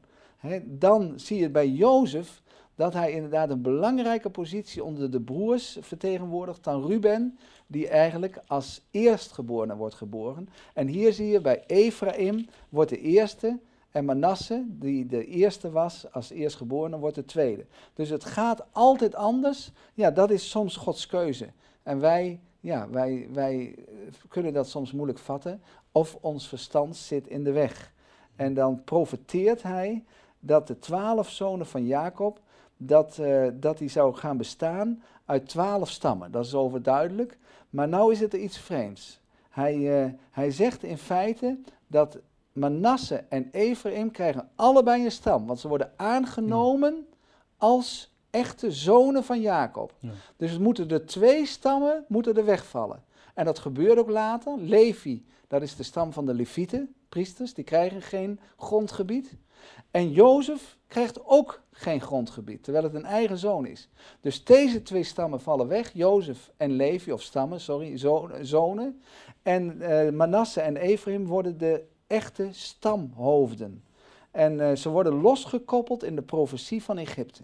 dan 0.66 1.14
zie 1.16 1.40
je 1.40 1.50
bij 1.50 1.70
Jozef 1.70 2.42
dat 2.76 2.94
hij 2.94 3.12
inderdaad 3.12 3.50
een 3.50 3.62
belangrijke 3.62 4.30
positie 4.30 4.84
onder 4.84 5.12
de 5.12 5.22
broers 5.22 5.78
vertegenwoordigt 5.82 6.64
dan 6.64 6.86
Ruben, 6.86 7.38
die 7.68 7.88
eigenlijk 7.88 8.40
als 8.48 8.82
eerstgeborene 8.92 9.76
wordt 9.76 9.96
geboren. 9.96 10.50
En 10.74 10.88
hier 10.88 11.14
zie 11.14 11.28
je 11.28 11.42
bij 11.42 11.64
Ephraim 11.68 12.46
wordt 12.70 12.90
de 12.90 13.02
eerste 13.02 13.60
en 13.96 14.06
Manasse, 14.06 14.64
die 14.68 15.06
de 15.06 15.26
eerste 15.26 15.72
was 15.72 16.12
als 16.12 16.30
eerstgeborene, 16.30 16.98
wordt 16.98 17.16
de 17.16 17.26
tweede. 17.26 17.66
Dus 17.94 18.10
het 18.10 18.26
gaat 18.26 18.66
altijd 18.72 19.16
anders. 19.16 19.72
Ja, 19.94 20.12
dat 20.12 20.30
is 20.30 20.50
soms 20.50 20.76
Gods 20.76 21.08
keuze. 21.08 21.50
En 21.84 22.00
wij, 22.00 22.40
ja, 22.60 22.90
wij, 22.90 23.28
wij 23.32 23.76
kunnen 24.28 24.54
dat 24.54 24.70
soms 24.70 24.92
moeilijk 24.92 25.20
vatten. 25.20 25.62
Of 25.92 26.18
ons 26.22 26.48
verstand 26.48 26.96
zit 26.96 27.28
in 27.28 27.44
de 27.44 27.52
weg. 27.52 27.94
En 28.36 28.54
dan 28.54 28.84
profeteert 28.84 29.64
hij 29.64 30.04
dat 30.40 30.68
de 30.68 30.80
twaalf 30.80 31.30
zonen 31.30 31.66
van 31.66 31.86
Jacob, 31.86 32.40
dat, 32.78 33.18
uh, 33.22 33.48
dat 33.54 33.78
die 33.78 33.90
zou 33.90 34.16
gaan 34.16 34.38
bestaan 34.38 35.04
uit 35.26 35.48
twaalf 35.48 35.90
stammen. 35.90 36.32
Dat 36.32 36.46
is 36.46 36.54
overduidelijk. 36.54 37.38
Maar 37.70 37.88
nou 37.88 38.12
is 38.12 38.20
het 38.20 38.34
er 38.34 38.40
iets 38.40 38.58
vreemds. 38.58 39.20
Hij, 39.50 39.76
uh, 39.76 40.12
hij 40.32 40.52
zegt 40.52 40.84
in 40.84 40.98
feite 40.98 41.58
dat 41.88 42.20
Manasse 42.56 43.24
en 43.30 43.50
Ephraim 43.52 44.12
krijgen 44.12 44.50
allebei 44.56 45.04
een 45.04 45.12
stam, 45.12 45.46
want 45.46 45.60
ze 45.60 45.68
worden 45.68 45.92
aangenomen 45.96 47.08
als 47.58 48.14
echte 48.30 48.72
zonen 48.72 49.24
van 49.24 49.42
Jacob. 49.42 49.94
Dus 50.38 50.58
moeten 50.58 50.88
de 50.88 51.04
twee 51.04 51.46
stammen 51.46 52.06
moeten 52.08 52.38
er 52.38 52.46
wegvallen. 52.46 53.04
En 53.34 53.46
dat 53.46 53.60
gebeurt 53.60 53.98
ook 53.98 54.10
later. 54.10 54.60
Levi, 54.60 55.26
dat 55.48 55.62
is 55.62 55.76
de 55.76 55.84
stam 55.84 56.14
van 56.14 56.26
de 56.26 56.34
Levieten, 56.34 56.96
priesters, 57.10 57.54
die 57.54 57.64
krijgen 57.64 58.02
geen 58.02 58.40
grondgebied. 58.58 59.36
En 59.92 60.12
Jozef 60.12 60.78
krijgt 60.88 61.26
ook 61.26 61.62
geen 61.72 62.02
grondgebied, 62.02 62.64
terwijl 62.64 62.84
het 62.84 62.94
een 62.94 63.06
eigen 63.06 63.38
zoon 63.38 63.66
is. 63.66 63.90
Dus 64.22 64.44
deze 64.44 64.82
twee 64.82 65.04
stammen 65.04 65.42
vallen 65.42 65.68
weg, 65.68 65.94
Jozef 65.94 66.52
en 66.58 66.72
Levi, 66.72 67.12
of 67.12 67.22
stammen, 67.22 67.62
sorry, 67.62 67.98
zonen. 68.42 69.02
En 69.44 69.78
uh, 69.82 70.10
Manasse 70.10 70.62
en 70.62 70.78
Ephraim 70.78 71.26
worden 71.26 71.58
de 71.58 71.84
echte 72.08 72.50
stamhoofden. 72.52 73.84
En 74.32 74.54
uh, 74.54 74.76
ze 74.76 74.90
worden 74.90 75.22
losgekoppeld 75.22 76.04
in 76.04 76.16
de 76.16 76.22
profetie 76.22 76.84
van 76.84 76.98
Egypte. 76.98 77.44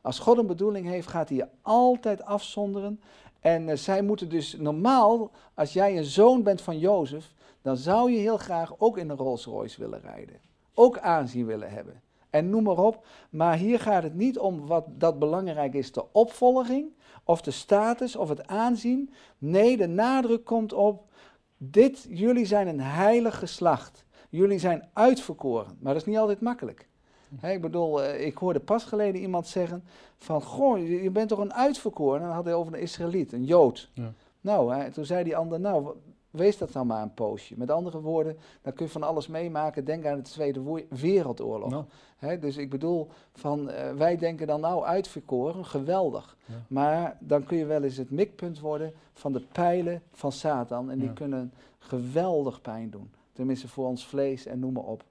Als 0.00 0.18
God 0.18 0.38
een 0.38 0.46
bedoeling 0.46 0.86
heeft, 0.86 1.08
gaat 1.08 1.28
hij 1.28 1.38
je 1.38 1.48
altijd 1.62 2.22
afzonderen. 2.22 3.00
En 3.40 3.68
eh, 3.68 3.76
zij 3.76 4.02
moeten 4.02 4.28
dus 4.28 4.56
normaal, 4.56 5.30
als 5.54 5.72
jij 5.72 5.96
een 5.96 6.04
zoon 6.04 6.42
bent 6.42 6.60
van 6.60 6.78
Jozef, 6.78 7.34
dan 7.62 7.76
zou 7.76 8.10
je 8.10 8.18
heel 8.18 8.36
graag 8.36 8.74
ook 8.78 8.98
in 8.98 9.10
een 9.10 9.16
Rolls 9.16 9.44
Royce 9.44 9.80
willen 9.80 10.00
rijden. 10.00 10.36
Ook 10.74 10.98
aanzien 10.98 11.46
willen 11.46 11.70
hebben. 11.70 12.02
En 12.30 12.50
noem 12.50 12.62
maar 12.62 12.78
op. 12.78 13.06
Maar 13.30 13.56
hier 13.56 13.80
gaat 13.80 14.02
het 14.02 14.14
niet 14.14 14.38
om 14.38 14.66
wat 14.66 14.84
dat 14.88 15.18
belangrijk 15.18 15.74
is, 15.74 15.92
de 15.92 16.04
opvolging, 16.12 16.92
of 17.24 17.40
de 17.40 17.50
status, 17.50 18.16
of 18.16 18.28
het 18.28 18.46
aanzien. 18.46 19.10
Nee, 19.38 19.76
de 19.76 19.86
nadruk 19.86 20.44
komt 20.44 20.72
op, 20.72 21.02
dit, 21.58 22.06
jullie 22.10 22.44
zijn 22.44 22.68
een 22.68 22.80
heilig 22.80 23.38
geslacht. 23.38 24.04
Jullie 24.30 24.58
zijn 24.58 24.88
uitverkoren. 24.92 25.76
Maar 25.80 25.92
dat 25.92 26.02
is 26.02 26.08
niet 26.08 26.18
altijd 26.18 26.40
makkelijk. 26.40 26.88
ik 27.42 27.60
bedoel, 27.60 28.02
eh, 28.02 28.26
ik 28.26 28.38
hoorde 28.38 28.60
pas 28.60 28.84
geleden 28.84 29.20
iemand 29.20 29.46
zeggen 29.46 29.84
van, 30.18 30.42
goh, 30.42 30.78
je 31.02 31.10
bent 31.10 31.28
toch 31.28 31.38
een 31.38 31.54
uitverkoren? 31.54 32.20
En 32.20 32.26
dan 32.26 32.34
had 32.34 32.44
hij 32.44 32.54
over 32.54 32.74
een 32.74 32.80
Israëliet, 32.80 33.32
een 33.32 33.44
Jood. 33.44 33.90
Ja. 33.94 34.12
Nou, 34.40 34.90
toen 34.90 35.04
zei 35.04 35.24
die 35.24 35.36
ander, 35.36 35.60
nou, 35.60 35.94
wees 36.30 36.58
dat 36.58 36.72
nou 36.72 36.86
maar 36.86 37.02
een 37.02 37.14
poosje. 37.14 37.54
Met 37.56 37.70
andere 37.70 38.00
woorden, 38.00 38.36
dan 38.62 38.72
kun 38.72 38.84
je 38.84 38.92
van 38.92 39.02
alles 39.02 39.26
meemaken. 39.26 39.84
Denk 39.84 40.06
aan 40.06 40.16
de 40.16 40.22
Tweede 40.22 40.84
Wereldoorlog. 40.88 41.86
dus 42.40 42.56
ik 42.56 42.70
bedoel, 42.70 43.08
van, 43.32 43.70
uh, 43.70 43.92
wij 43.92 44.16
denken 44.16 44.46
dan 44.46 44.60
nou 44.60 44.84
uitverkoren, 44.84 45.64
geweldig. 45.64 46.36
Maar 46.68 47.16
dan 47.20 47.44
kun 47.44 47.56
je 47.56 47.64
wel 47.64 47.82
eens 47.82 47.96
het 47.96 48.10
mikpunt 48.10 48.60
worden 48.60 48.92
van 49.12 49.32
de 49.32 49.40
pijlen 49.52 50.02
van 50.12 50.32
Satan. 50.32 50.90
En 50.90 50.98
die 50.98 51.12
kunnen 51.12 51.52
geweldig 51.78 52.60
pijn 52.60 52.90
doen. 52.90 53.10
Tenminste 53.32 53.68
voor 53.68 53.86
ons 53.86 54.06
vlees 54.06 54.46
en 54.46 54.58
noem 54.58 54.72
maar 54.72 54.82
op. 54.82 55.04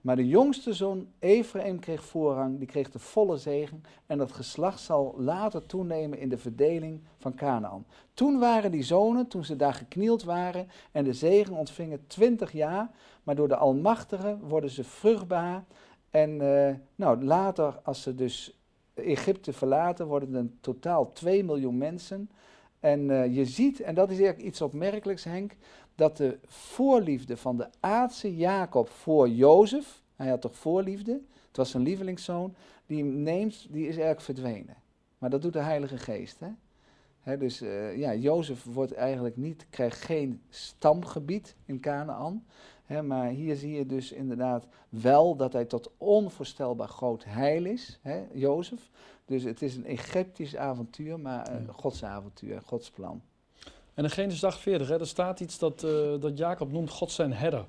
Maar 0.00 0.16
de 0.16 0.28
jongste 0.28 0.72
zoon, 0.72 1.06
Ephraim, 1.18 1.78
kreeg 1.78 2.04
voorrang, 2.04 2.58
die 2.58 2.66
kreeg 2.66 2.90
de 2.90 2.98
volle 2.98 3.36
zegen. 3.36 3.82
En 4.06 4.18
dat 4.18 4.32
geslacht 4.32 4.80
zal 4.80 5.14
later 5.18 5.66
toenemen 5.66 6.18
in 6.18 6.28
de 6.28 6.38
verdeling 6.38 7.00
van 7.18 7.34
Canaan. 7.34 7.86
Toen 8.14 8.38
waren 8.38 8.70
die 8.70 8.82
zonen, 8.82 9.26
toen 9.26 9.44
ze 9.44 9.56
daar 9.56 9.74
geknield 9.74 10.24
waren 10.24 10.68
en 10.92 11.04
de 11.04 11.12
zegen 11.12 11.54
ontvingen, 11.54 12.06
twintig 12.06 12.52
jaar. 12.52 12.90
Maar 13.22 13.34
door 13.34 13.48
de 13.48 13.56
Almachtige 13.56 14.38
worden 14.40 14.70
ze 14.70 14.84
vruchtbaar. 14.84 15.64
En 16.10 16.30
uh, 16.30 16.74
nou, 16.94 17.24
later, 17.24 17.80
als 17.82 18.02
ze 18.02 18.14
dus 18.14 18.58
Egypte 18.94 19.52
verlaten, 19.52 20.06
worden 20.06 20.34
er 20.34 20.46
totaal 20.60 21.12
2 21.12 21.44
miljoen 21.44 21.78
mensen. 21.78 22.30
En 22.80 23.08
uh, 23.08 23.34
je 23.34 23.44
ziet, 23.44 23.80
en 23.80 23.94
dat 23.94 24.10
is 24.10 24.18
eigenlijk 24.18 24.48
iets 24.48 24.60
opmerkelijks, 24.60 25.24
Henk, 25.24 25.56
dat 25.94 26.16
de 26.16 26.38
voorliefde 26.46 27.36
van 27.36 27.56
de 27.56 27.68
aardse 27.80 28.36
Jacob 28.36 28.88
voor 28.88 29.28
Jozef, 29.28 30.02
hij 30.16 30.28
had 30.28 30.40
toch 30.40 30.56
voorliefde, 30.56 31.20
het 31.48 31.56
was 31.56 31.70
zijn 31.70 31.82
lievelingszoon, 31.82 32.54
die 32.86 33.04
neemt, 33.04 33.66
die 33.70 33.82
is 33.82 33.94
eigenlijk 33.94 34.20
verdwenen. 34.20 34.76
Maar 35.18 35.30
dat 35.30 35.42
doet 35.42 35.52
de 35.52 35.58
Heilige 35.58 35.98
Geest. 35.98 36.40
Hè? 36.40 37.38
dus 37.38 37.62
uh, 37.62 37.96
ja, 37.96 38.14
Jozef 38.14 38.64
wordt 38.64 38.92
eigenlijk 38.92 39.36
niet, 39.36 39.66
krijgt 39.70 40.00
geen 40.00 40.40
stamgebied 40.48 41.54
in 41.64 41.80
Canaan. 41.80 42.44
Hè, 42.84 43.02
maar 43.02 43.28
hier 43.28 43.56
zie 43.56 43.72
je 43.72 43.86
dus 43.86 44.12
inderdaad 44.12 44.66
wel 44.88 45.36
dat 45.36 45.52
hij 45.52 45.64
tot 45.64 45.90
onvoorstelbaar 45.98 46.88
groot 46.88 47.24
heil 47.24 47.64
is, 47.64 47.98
hè, 48.02 48.26
Jozef. 48.32 48.90
Dus 49.30 49.42
het 49.42 49.62
is 49.62 49.76
een 49.76 49.86
Egyptisch 49.86 50.56
avontuur, 50.56 51.20
maar 51.20 51.50
een 51.50 51.68
Gods 51.72 52.04
avontuur, 52.04 52.62
Gods 52.64 52.90
plan. 52.90 53.22
En 53.94 54.04
in 54.04 54.10
Genesis 54.10 54.44
48, 54.44 54.88
hè, 54.88 54.98
er 54.98 55.06
staat 55.06 55.40
iets 55.40 55.58
dat, 55.58 55.82
uh, 55.84 56.20
dat 56.20 56.38
Jacob 56.38 56.72
noemt 56.72 56.90
God 56.90 57.10
zijn 57.10 57.32
herder. 57.32 57.64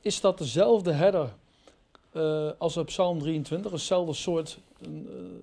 Is 0.00 0.20
dat 0.20 0.38
dezelfde 0.38 0.92
herder 0.92 1.34
uh, 2.12 2.50
als 2.58 2.76
op 2.76 2.86
Psalm 2.86 3.18
23, 3.18 3.72
eenzelfde 3.72 4.12
soort, 4.12 4.60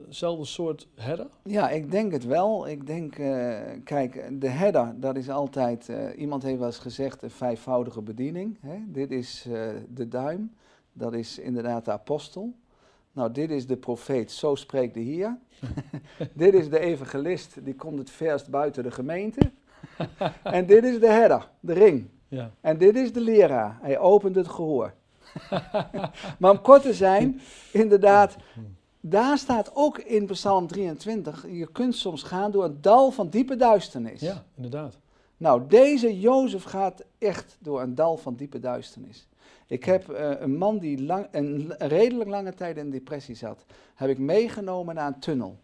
eenzelfde 0.07 0.41
uh, 0.41 0.47
soort 0.47 0.87
herder? 0.95 1.27
Ja, 1.43 1.69
ik 1.69 1.91
denk 1.91 2.11
het 2.11 2.25
wel. 2.25 2.67
Ik 2.67 2.87
denk, 2.87 3.17
uh, 3.17 3.59
kijk, 3.83 4.41
de 4.41 4.49
herder, 4.49 4.93
dat 4.99 5.15
is 5.15 5.29
altijd, 5.29 5.91
iemand 6.17 6.43
heeft 6.43 6.57
wel 6.57 6.67
eens 6.67 6.77
gezegd, 6.77 7.21
een 7.21 7.31
vijfvoudige 7.31 8.01
bediening. 8.01 8.57
Hè? 8.61 8.77
Dit 8.87 9.11
is 9.11 9.45
de 9.89 10.07
duim, 10.07 10.55
dat 10.93 11.13
is 11.13 11.39
inderdaad 11.39 11.85
de 11.85 11.91
apostel. 11.91 12.53
Nou, 13.15 13.31
dit 13.31 13.51
is 13.51 13.67
de 13.67 13.77
profeet, 13.77 14.31
zo 14.31 14.55
spreekt 14.55 14.93
de 14.93 14.99
hier. 14.99 15.37
dit 16.33 16.53
is 16.53 16.69
de 16.69 16.79
evangelist, 16.79 17.57
die 17.63 17.75
komt 17.75 17.97
het 17.97 18.09
verst 18.09 18.49
buiten 18.49 18.83
de 18.83 18.91
gemeente. 18.91 19.51
en 20.43 20.65
dit 20.65 20.83
is 20.83 20.99
de 20.99 21.07
herder, 21.07 21.49
de 21.59 21.73
ring. 21.73 22.07
Ja. 22.27 22.51
En 22.61 22.77
dit 22.77 22.95
is 22.95 23.13
de 23.13 23.21
leraar, 23.21 23.77
hij 23.81 23.99
opent 23.99 24.35
het 24.35 24.47
gehoor. 24.47 24.93
maar 26.39 26.51
om 26.51 26.61
kort 26.61 26.81
te 26.81 26.93
zijn, 26.93 27.41
inderdaad, 27.71 28.35
daar 28.99 29.37
staat 29.37 29.71
ook 29.73 29.97
in 29.97 30.25
Psalm 30.25 30.67
23, 30.67 31.45
je 31.49 31.71
kunt 31.71 31.95
soms 31.95 32.23
gaan 32.23 32.51
door 32.51 32.63
een 32.63 32.81
dal 32.81 33.11
van 33.11 33.29
diepe 33.29 33.55
duisternis. 33.55 34.21
Ja, 34.21 34.43
inderdaad. 34.55 34.97
Nou, 35.37 35.67
deze 35.67 36.19
Jozef 36.19 36.63
gaat 36.63 37.03
echt 37.17 37.57
door 37.59 37.81
een 37.81 37.95
dal 37.95 38.17
van 38.17 38.35
diepe 38.35 38.59
duisternis. 38.59 39.27
Ik 39.67 39.83
heb 39.83 40.09
uh, 40.09 40.31
een 40.39 40.57
man 40.57 40.77
die 40.77 41.03
lang, 41.03 41.27
een 41.31 41.73
redelijk 41.77 42.29
lange 42.29 42.53
tijd 42.53 42.77
in 42.77 42.89
depressie 42.89 43.35
zat, 43.35 43.65
heb 43.95 44.09
ik 44.09 44.17
meegenomen 44.17 44.95
naar 44.95 45.07
een 45.07 45.19
tunnel. 45.19 45.59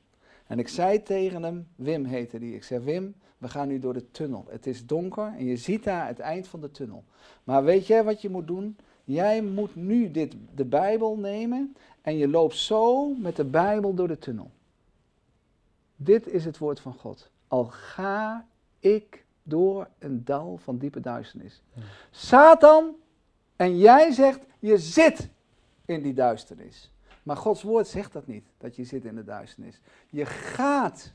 En 0.47 0.59
ik 0.59 0.67
zei 0.67 1.03
tegen 1.03 1.43
hem, 1.43 1.67
Wim 1.75 2.05
heette 2.05 2.39
die, 2.39 2.55
ik 2.55 2.63
zei 2.63 2.83
Wim, 2.83 3.15
we 3.37 3.47
gaan 3.49 3.67
nu 3.67 3.79
door 3.79 3.93
de 3.93 4.11
tunnel. 4.11 4.45
Het 4.49 4.67
is 4.67 4.85
donker 4.85 5.33
en 5.37 5.45
je 5.45 5.57
ziet 5.57 5.83
daar 5.83 6.07
het 6.07 6.19
eind 6.19 6.47
van 6.47 6.61
de 6.61 6.71
tunnel. 6.71 7.03
Maar 7.43 7.63
weet 7.63 7.87
jij 7.87 8.03
wat 8.03 8.21
je 8.21 8.29
moet 8.29 8.47
doen? 8.47 8.77
Jij 9.03 9.41
moet 9.41 9.75
nu 9.75 10.11
dit, 10.11 10.35
de 10.55 10.65
Bijbel 10.65 11.17
nemen 11.17 11.75
en 12.01 12.17
je 12.17 12.27
loopt 12.27 12.55
zo 12.55 13.13
met 13.13 13.35
de 13.35 13.45
Bijbel 13.45 13.93
door 13.93 14.07
de 14.07 14.17
tunnel. 14.17 14.51
Dit 15.95 16.27
is 16.27 16.45
het 16.45 16.57
woord 16.57 16.79
van 16.79 16.93
God. 16.93 17.29
Al 17.47 17.65
ga 17.65 18.45
ik 18.79 19.25
door 19.43 19.87
een 19.99 20.23
dal 20.23 20.57
van 20.57 20.77
diepe 20.77 20.99
duisternis. 20.99 21.61
Satan, 22.11 22.95
en 23.62 23.78
jij 23.78 24.12
zegt, 24.12 24.45
je 24.60 24.78
zit 24.78 25.30
in 25.86 26.02
die 26.02 26.13
duisternis. 26.13 26.91
Maar 27.24 27.38
Gods 27.38 27.63
woord 27.63 27.88
zegt 27.88 28.13
dat 28.13 28.28
niet, 28.28 28.45
dat 28.58 28.76
je 28.76 28.84
zit 28.84 29.06
in 29.06 29.15
de 29.15 29.24
duisternis. 29.24 29.80
Je 30.10 30.26
gaat 30.26 31.13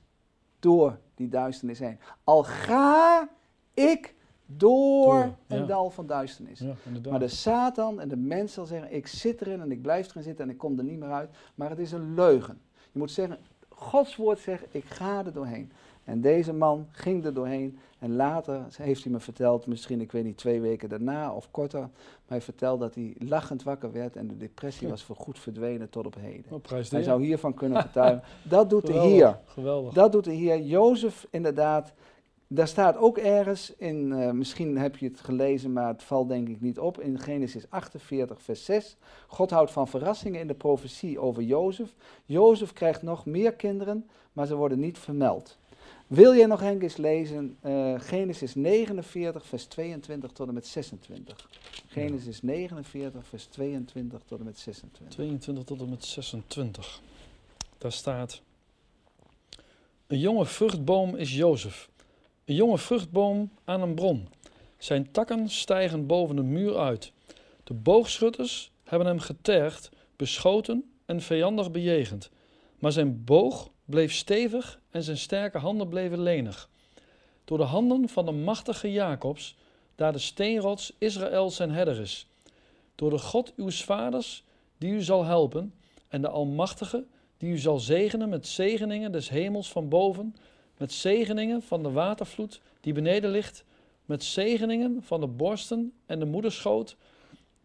door 0.59 0.99
die 1.15 1.29
duisternis 1.29 1.79
heen. 1.79 1.99
Al 2.25 2.43
ga 2.43 3.29
ik 3.75 4.15
door, 4.47 5.35
een 5.47 5.67
dal 5.67 5.91
van 5.91 6.07
duisternis. 6.07 6.63
maar 7.11 7.19
de 7.19 7.29
Satan 7.29 8.01
en 8.01 8.09
de 8.09 8.17
mens 8.17 8.53
zal 8.53 8.67
zeggen, 8.67 8.93
ik 8.93 9.07
zit 9.07 9.41
erin 9.41 9.61
en 9.61 9.71
ik 9.71 9.83
blijf 9.83 10.09
erin 10.09 10.23
zitten 10.23 10.45
en 10.45 10.51
ik 10.51 10.59
kom 10.59 10.79
er 10.79 10.85
niet 10.85 10.99
meer 10.99 11.13
uit. 11.13 11.31
Maar 11.55 11.71
het 11.71 11.79
is 11.79 11.93
een 11.93 12.15
leugen. 12.15 12.61
Je 12.93 12.99
moet 12.99 13.11
zeggen, 13.11 13.39
Gods 13.69 14.17
woord 14.17 14.39
zegt, 14.39 14.65
ik 14.71 14.85
ga 14.85 15.25
er 15.25 15.33
doorheen. 15.33 15.73
En 16.07 16.21
deze 16.21 16.53
man 16.53 16.87
ging 16.91 17.25
er 17.25 17.35
doorheen. 17.35 17.79
En 17.99 18.17
later 18.17 18.67
heeft 18.77 19.03
hij 19.03 19.13
me 19.13 19.21
verteld, 19.21 19.67
misschien 19.67 20.01
ik 20.01 20.13
weet 20.13 20.25
niet 20.25 20.37
twee 20.37 20.61
weken 20.61 20.89
daarna 20.89 21.33
of 21.33 21.51
korter, 21.51 21.81
maar 21.81 21.91
hij 22.27 22.41
vertelde 22.41 22.85
dat 22.85 22.95
hij 22.95 23.15
lachend 23.19 23.63
wakker 23.63 23.93
werd 23.93 24.17
en 24.17 24.29
de 24.29 24.37
depressie 24.37 24.89
was 24.89 25.03
voorgoed 25.03 25.39
verdwenen 25.39 25.91
tot 25.91 26.07
op 26.07 26.15
heden. 26.15 26.53
Oh, 26.53 26.61
hij 26.91 27.03
zou 27.03 27.25
hiervan 27.25 27.55
kunnen 27.55 27.83
getuigen. 27.83 28.23
Dat 28.49 28.71
doet 28.71 28.87
de 28.87 28.93
Heer. 28.93 29.39
Geweldig. 29.45 29.95
Dat 29.95 30.13
doet 30.13 30.25
de 30.25 30.33
Heer. 30.33 30.61
Jozef 30.61 31.27
inderdaad 31.31 31.93
daar 32.49 32.69
staat 32.69 32.97
ook 32.97 33.19
ergens 33.19 33.75
in, 33.77 34.11
uh, 34.11 34.31
misschien 34.31 34.79
heb 34.79 34.97
je 34.97 35.09
het 35.09 35.21
gelezen, 35.21 35.73
maar 35.73 35.89
het 35.89 36.03
valt 36.03 36.29
denk 36.29 36.49
ik 36.49 36.61
niet 36.61 36.79
op, 36.79 37.01
in 37.01 37.19
Genesis 37.19 37.71
48, 37.71 38.43
vers 38.43 38.65
6. 38.65 38.97
God 39.27 39.51
houdt 39.51 39.71
van 39.71 39.89
verrassingen 39.89 40.41
in 40.41 40.47
de 40.47 40.55
profetie 40.55 41.19
over 41.19 41.43
Jozef. 41.43 41.95
Jozef 42.25 42.73
krijgt 42.73 43.03
nog 43.03 43.27
meer 43.27 43.53
kinderen, 43.53 44.09
maar 44.33 44.47
ze 44.47 44.55
worden 44.55 44.79
niet 44.81 44.99
vermeld. 44.99 45.59
Wil 46.07 46.33
je 46.33 46.47
nog 46.47 46.63
eens 46.63 46.97
lezen 46.97 47.57
uh, 47.65 47.95
Genesis 48.01 48.55
49, 48.55 49.47
vers 49.47 49.65
22 49.65 50.33
tot 50.33 50.49
en 50.49 50.55
met 50.55 50.67
26? 50.67 51.49
Genesis 51.87 52.43
49, 52.43 53.27
vers 53.27 53.45
22 53.45 54.23
tot 54.27 54.39
en 54.39 54.45
met 54.45 54.59
26. 54.59 55.17
22 55.17 55.65
tot 55.65 55.81
en 55.81 55.89
met 55.89 56.05
26. 56.05 57.01
Daar 57.79 57.93
staat: 57.93 58.43
Een 60.07 60.19
jonge 60.19 60.47
vruchtboom 60.47 61.17
is 61.17 61.35
Jozef 61.35 61.89
een 62.47 62.55
jonge 62.55 62.79
vruchtboom 62.79 63.51
aan 63.65 63.83
een 63.83 63.95
bron. 63.95 64.29
Zijn 64.79 65.11
takken 65.11 65.49
stijgen 65.49 66.07
boven 66.07 66.37
de 66.37 66.43
muur 66.43 66.77
uit. 66.77 67.13
De 67.65 67.75
boogschutters 67.75 68.71
hebben 68.85 69.09
hem 69.09 69.19
getergd, 69.19 69.91
beschoten 70.17 70.91
en 71.07 71.21
vijandig 71.21 71.71
bejegend. 71.71 72.31
Maar 72.79 72.93
zijn 72.93 73.25
boog 73.25 73.71
bleef 73.87 74.13
stevig 74.13 74.81
en 74.91 75.03
zijn 75.03 75.17
sterke 75.17 75.59
handen 75.59 75.89
bleven 75.89 76.23
lenig. 76.23 76.69
Door 77.45 77.59
de 77.59 77.65
handen 77.65 78.09
van 78.09 78.25
de 78.25 78.33
machtige 78.33 78.93
Jacobs, 78.93 79.57
daar 79.95 80.13
de 80.13 80.19
steenrots 80.19 80.93
Israël 80.99 81.51
zijn 81.51 81.71
herder 81.71 82.01
is. 82.01 82.27
Door 82.95 83.11
de 83.11 83.19
God 83.19 83.53
uw 83.57 83.71
vaders, 83.71 84.45
die 84.79 84.93
u 84.93 85.03
zal 85.03 85.25
helpen, 85.25 85.75
en 86.09 86.23
de 86.23 86.29
Almachtige, 86.29 87.05
die 87.39 87.53
u 87.53 87.59
zal 87.59 87.79
zegenen 87.79 88.29
met 88.29 88.47
zegeningen 88.47 89.13
des 89.13 89.29
hemels 89.29 89.73
van 89.73 89.89
boven, 89.89 90.37
met 90.77 90.93
zegeningen 90.93 91.63
van 91.63 91.83
de 91.83 91.91
watervloed 91.91 92.61
die 92.81 92.93
beneden 92.93 93.31
ligt, 93.31 93.65
met 94.05 94.25
zegeningen 94.25 95.03
van 95.03 95.21
de 95.21 95.27
borsten 95.27 95.93
en 96.07 96.19
de 96.19 96.25
moederschoot. 96.25 96.97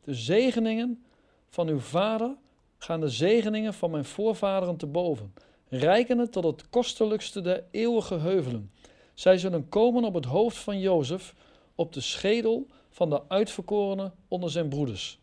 De 0.04 0.14
zegeningen 0.14 1.04
van 1.50 1.68
uw 1.68 1.80
vader 1.80 2.36
gaan 2.78 3.00
de 3.00 3.10
zegeningen 3.10 3.74
van 3.74 3.92
mijn 3.92 4.06
voorvaderen 4.06 4.78
te 4.78 4.88
boven. 4.88 5.34
Rijkende 5.72 6.30
tot 6.30 6.44
het 6.44 6.70
kostelijkste 6.70 7.42
der 7.42 7.64
eeuwige 7.72 8.16
heuvelen. 8.16 8.72
Zij 9.14 9.38
zullen 9.38 9.70
komen 9.70 10.04
op 10.04 10.14
het 10.14 10.26
hoofd 10.26 10.58
van 10.58 10.80
Jozef, 10.80 11.36
op 11.76 11.94
de 11.94 12.02
schedel 12.02 12.68
van 12.90 13.10
de 13.10 13.22
uitverkorene 13.28 14.12
onder 14.28 14.52
zijn 14.52 14.70
broeders. 14.70 15.22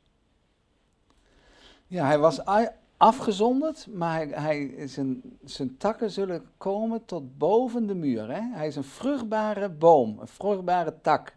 Ja, 1.87 2.07
hij 2.07 2.19
was 2.19 2.41
afgezonderd, 2.97 3.87
maar 3.87 4.17
hij, 4.17 4.29
hij, 4.29 4.87
zijn, 4.87 5.23
zijn 5.45 5.77
takken 5.77 6.11
zullen 6.11 6.47
komen 6.57 7.05
tot 7.05 7.39
boven 7.39 7.87
de 7.87 7.95
muur. 7.95 8.31
Hè? 8.31 8.41
Hij 8.41 8.67
is 8.67 8.77
een 8.77 8.85
vruchtbare 8.85 9.69
boom, 9.69 10.19
een 10.21 10.29
vruchtbare 10.29 10.95
tak. 11.01 11.37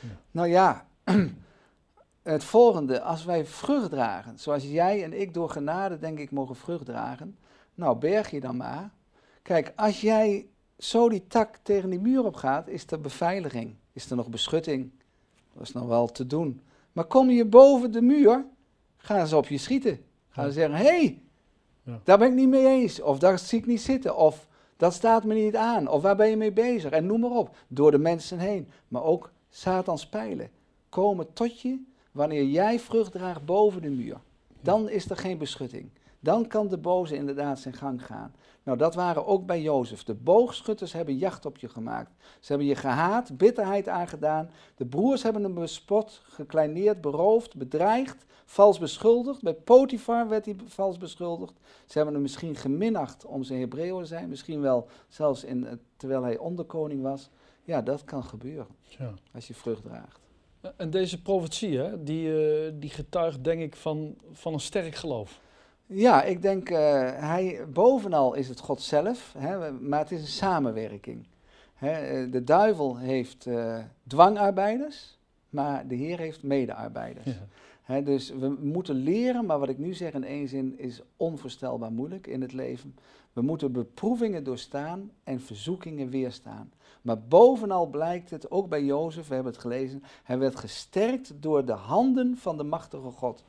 Ja. 0.00 0.08
Nou 0.30 0.48
ja, 0.48 0.86
het 2.22 2.44
volgende, 2.44 3.00
als 3.00 3.24
wij 3.24 3.44
vrucht 3.44 3.90
dragen, 3.90 4.38
zoals 4.38 4.64
jij 4.64 5.04
en 5.04 5.20
ik 5.20 5.34
door 5.34 5.50
genade 5.50 5.98
denk 5.98 6.18
ik 6.18 6.30
mogen 6.30 6.56
vrucht 6.56 6.84
dragen, 6.84 7.38
nou 7.74 7.98
berg 7.98 8.30
je 8.30 8.40
dan 8.40 8.56
maar. 8.56 8.90
Kijk, 9.42 9.72
als 9.76 10.00
jij 10.00 10.46
zo 10.78 11.08
die 11.08 11.26
tak 11.26 11.56
tegen 11.62 11.90
die 11.90 12.00
muur 12.00 12.24
op 12.24 12.34
gaat, 12.34 12.68
is 12.68 12.86
er 12.86 13.00
beveiliging, 13.00 13.74
is 13.92 14.10
er 14.10 14.16
nog 14.16 14.28
beschutting. 14.28 14.90
Dat 15.52 15.62
is 15.62 15.72
nog 15.72 15.86
wel 15.86 16.06
te 16.06 16.26
doen. 16.26 16.60
Maar 16.92 17.04
kom 17.04 17.30
je 17.30 17.44
boven 17.44 17.92
de 17.92 18.02
muur, 18.02 18.44
gaan 18.96 19.26
ze 19.26 19.36
op 19.36 19.46
je 19.46 19.58
schieten. 19.58 20.04
Gaan 20.28 20.46
ze 20.46 20.52
zeggen, 20.52 20.76
hé, 20.76 20.84
hey, 20.84 21.22
Ja. 21.82 22.00
daar 22.04 22.18
ben 22.18 22.28
ik 22.28 22.34
niet 22.34 22.48
mee 22.48 22.66
eens. 22.66 23.00
Of 23.00 23.18
daar 23.18 23.38
zie 23.38 23.58
ik 23.58 23.66
niet 23.66 23.80
zitten. 23.80 24.16
Of 24.16 24.48
dat 24.76 24.92
staat 24.92 25.24
me 25.24 25.34
niet 25.34 25.56
aan. 25.56 25.88
Of 25.88 26.02
waar 26.02 26.16
ben 26.16 26.28
je 26.28 26.36
mee 26.36 26.52
bezig? 26.52 26.90
En 26.90 27.06
noem 27.06 27.20
maar 27.20 27.30
op. 27.30 27.56
Door 27.68 27.90
de 27.90 27.98
mensen 27.98 28.38
heen. 28.38 28.68
Maar 28.88 29.02
ook 29.02 29.32
Satans 29.50 30.08
pijlen 30.08 30.50
komen 30.88 31.32
tot 31.32 31.60
je 31.60 31.82
wanneer 32.12 32.44
jij 32.44 32.80
vrucht 32.80 33.12
draagt 33.12 33.44
boven 33.44 33.82
de 33.82 33.90
muur. 33.90 34.16
Dan 34.60 34.88
is 34.88 35.10
er 35.10 35.16
geen 35.16 35.38
beschutting. 35.38 35.90
Dan 36.24 36.46
kan 36.46 36.68
de 36.68 36.78
boze 36.78 37.16
inderdaad 37.16 37.58
zijn 37.58 37.74
gang 37.74 38.06
gaan. 38.06 38.34
Nou, 38.62 38.78
dat 38.78 38.94
waren 38.94 39.26
ook 39.26 39.46
bij 39.46 39.62
Jozef. 39.62 40.04
De 40.04 40.14
boogschutters 40.14 40.92
hebben 40.92 41.16
jacht 41.16 41.46
op 41.46 41.58
je 41.58 41.68
gemaakt. 41.68 42.10
Ze 42.40 42.48
hebben 42.48 42.66
je 42.66 42.74
gehaat, 42.74 43.36
bitterheid 43.36 43.88
aangedaan. 43.88 44.50
De 44.76 44.86
broers 44.86 45.22
hebben 45.22 45.42
hem 45.42 45.54
bespot, 45.54 46.20
gekleineerd, 46.24 47.00
beroofd, 47.00 47.56
bedreigd, 47.56 48.24
vals 48.44 48.78
beschuldigd. 48.78 49.42
Bij 49.42 49.54
Potifar 49.54 50.28
werd 50.28 50.44
hij 50.44 50.56
vals 50.66 50.98
beschuldigd. 50.98 51.52
Ze 51.86 51.92
hebben 51.96 52.14
hem 52.14 52.22
misschien 52.22 52.56
geminacht 52.56 53.24
om 53.24 53.42
zijn 53.42 53.60
Hebreeuwen 53.60 54.02
te 54.02 54.08
zijn. 54.08 54.28
Misschien 54.28 54.60
wel 54.60 54.86
zelfs 55.08 55.44
in, 55.44 55.66
eh, 55.66 55.72
terwijl 55.96 56.22
hij 56.22 56.38
onderkoning 56.38 57.02
was. 57.02 57.30
Ja, 57.64 57.82
dat 57.82 58.04
kan 58.04 58.24
gebeuren 58.24 58.66
Ja. 58.98 59.12
als 59.34 59.46
je 59.46 59.54
vrucht 59.54 59.82
draagt. 59.82 60.20
En 60.76 60.90
deze 60.90 61.22
profetie, 61.22 61.78
hè, 61.78 62.02
die, 62.02 62.54
eh, 62.66 62.72
die 62.74 62.90
getuigt 62.90 63.44
denk 63.44 63.60
ik 63.60 63.76
van, 63.76 64.16
van 64.32 64.52
een 64.52 64.60
sterk 64.60 64.94
geloof. 64.94 65.42
Ja, 65.86 66.22
ik 66.22 66.42
denk, 66.42 66.70
eh, 66.70 66.78
hij, 67.14 67.60
bovenal 67.72 68.34
is 68.34 68.48
het 68.48 68.60
God 68.60 68.82
zelf, 68.82 69.34
hè, 69.38 69.72
maar 69.72 69.98
het 69.98 70.10
is 70.10 70.20
een 70.20 70.26
samenwerking. 70.26 71.26
Hè, 71.74 71.90
eh, 71.90 72.32
de 72.32 72.44
duivel 72.44 72.96
heeft 72.96 73.46
eh, 73.46 73.78
dwangarbeiders, 74.06 75.18
maar 75.48 75.88
de 75.88 75.94
Heer 75.94 76.18
heeft 76.18 76.42
medearbeiders. 76.42 77.26
Ja. 77.26 77.46
Hè, 77.82 78.02
dus 78.02 78.30
we 78.30 78.56
moeten 78.60 78.94
leren, 78.94 79.46
maar 79.46 79.58
wat 79.58 79.68
ik 79.68 79.78
nu 79.78 79.94
zeg 79.94 80.12
in 80.12 80.24
één 80.24 80.48
zin 80.48 80.78
is 80.78 81.02
onvoorstelbaar 81.16 81.92
moeilijk 81.92 82.26
in 82.26 82.40
het 82.40 82.52
leven. 82.52 82.94
We 83.32 83.42
moeten 83.42 83.72
beproevingen 83.72 84.44
doorstaan 84.44 85.10
en 85.24 85.40
verzoekingen 85.40 86.10
weerstaan. 86.10 86.72
Maar 87.02 87.18
bovenal 87.20 87.86
blijkt 87.86 88.30
het, 88.30 88.50
ook 88.50 88.68
bij 88.68 88.84
Jozef, 88.84 89.28
we 89.28 89.34
hebben 89.34 89.52
het 89.52 89.60
gelezen, 89.60 90.02
hij 90.22 90.38
werd 90.38 90.56
gesterkt 90.56 91.32
door 91.42 91.64
de 91.64 91.72
handen 91.72 92.36
van 92.36 92.56
de 92.56 92.62
machtige 92.62 93.10
God. 93.10 93.44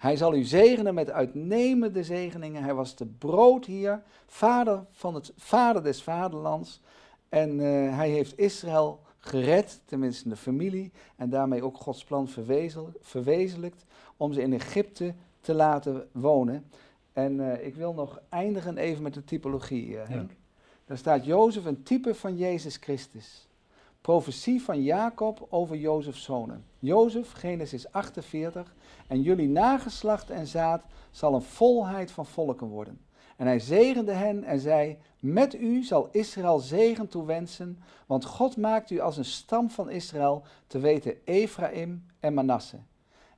Hij 0.00 0.16
zal 0.16 0.34
u 0.34 0.42
zegenen 0.42 0.94
met 0.94 1.10
uitnemende 1.10 2.04
zegeningen. 2.04 2.62
Hij 2.62 2.74
was 2.74 2.96
de 2.96 3.06
broodheer, 3.06 4.02
vader, 4.26 4.84
van 4.90 5.14
het, 5.14 5.32
vader 5.36 5.82
des 5.82 6.02
vaderlands. 6.02 6.80
En 7.28 7.50
eh, 7.60 7.96
hij 7.96 8.08
heeft 8.08 8.38
Israël 8.38 9.00
gered, 9.18 9.80
tenminste 9.84 10.28
de 10.28 10.36
familie, 10.36 10.92
en 11.16 11.30
daarmee 11.30 11.64
ook 11.64 11.76
Gods 11.76 12.04
plan 12.04 12.28
verwezel, 12.28 12.92
verwezenlijkt 13.00 13.84
om 14.16 14.32
ze 14.32 14.42
in 14.42 14.52
Egypte 14.52 15.14
te 15.40 15.54
laten 15.54 16.08
wonen. 16.12 16.64
En 17.12 17.52
eh, 17.52 17.66
ik 17.66 17.74
wil 17.74 17.94
nog 17.94 18.20
eindigen 18.28 18.76
even 18.76 19.02
met 19.02 19.14
de 19.14 19.24
typologie, 19.24 19.98
eh, 19.98 20.08
Henk. 20.08 20.30
Daar 20.84 20.98
staat 20.98 21.24
Jozef 21.24 21.64
een 21.64 21.82
type 21.82 22.14
van 22.14 22.36
Jezus 22.36 22.76
Christus. 22.76 23.48
Profetie 24.00 24.62
van 24.62 24.82
Jacob 24.82 25.46
over 25.50 25.76
Jozefs 25.76 26.22
zonen. 26.22 26.64
Jozef, 26.78 27.32
Genesis 27.32 27.92
48, 27.92 28.74
en 29.06 29.22
jullie 29.22 29.48
nageslacht 29.48 30.30
en 30.30 30.46
zaad 30.46 30.84
zal 31.10 31.34
een 31.34 31.42
volheid 31.42 32.10
van 32.10 32.26
volken 32.26 32.66
worden. 32.66 33.00
En 33.36 33.46
hij 33.46 33.58
zegende 33.58 34.12
hen 34.12 34.44
en 34.44 34.60
zei, 34.60 34.98
met 35.20 35.54
u 35.54 35.82
zal 35.82 36.08
Israël 36.12 36.58
zegen 36.58 37.08
toewensen, 37.08 37.78
want 38.06 38.24
God 38.24 38.56
maakt 38.56 38.90
u 38.90 39.00
als 39.00 39.16
een 39.16 39.24
stam 39.24 39.70
van 39.70 39.90
Israël, 39.90 40.42
te 40.66 40.78
weten 40.78 41.14
Ephraim 41.24 42.06
en 42.20 42.34
Manasse. 42.34 42.78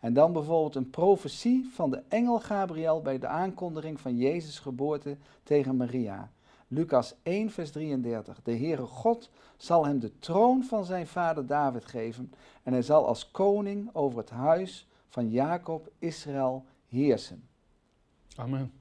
En 0.00 0.12
dan 0.12 0.32
bijvoorbeeld 0.32 0.74
een 0.74 0.90
profetie 0.90 1.70
van 1.74 1.90
de 1.90 2.02
engel 2.08 2.40
Gabriel 2.40 3.00
bij 3.00 3.18
de 3.18 3.26
aankondiging 3.26 4.00
van 4.00 4.16
Jezus' 4.16 4.58
geboorte 4.58 5.16
tegen 5.42 5.76
Maria. 5.76 6.30
Lucas 6.72 7.14
1, 7.22 7.50
vers 7.50 7.70
33. 7.70 8.42
De 8.42 8.56
Heere 8.56 8.86
God 8.86 9.30
zal 9.56 9.86
hem 9.86 9.98
de 9.98 10.18
troon 10.18 10.64
van 10.64 10.84
zijn 10.84 11.06
vader 11.06 11.46
David 11.46 11.84
geven 11.84 12.32
en 12.62 12.72
hij 12.72 12.82
zal 12.82 13.06
als 13.06 13.30
koning 13.30 13.90
over 13.92 14.18
het 14.18 14.30
huis 14.30 14.86
van 15.08 15.30
Jacob, 15.30 15.90
Israël, 15.98 16.64
heersen. 16.88 17.48
Amen. 18.36 18.72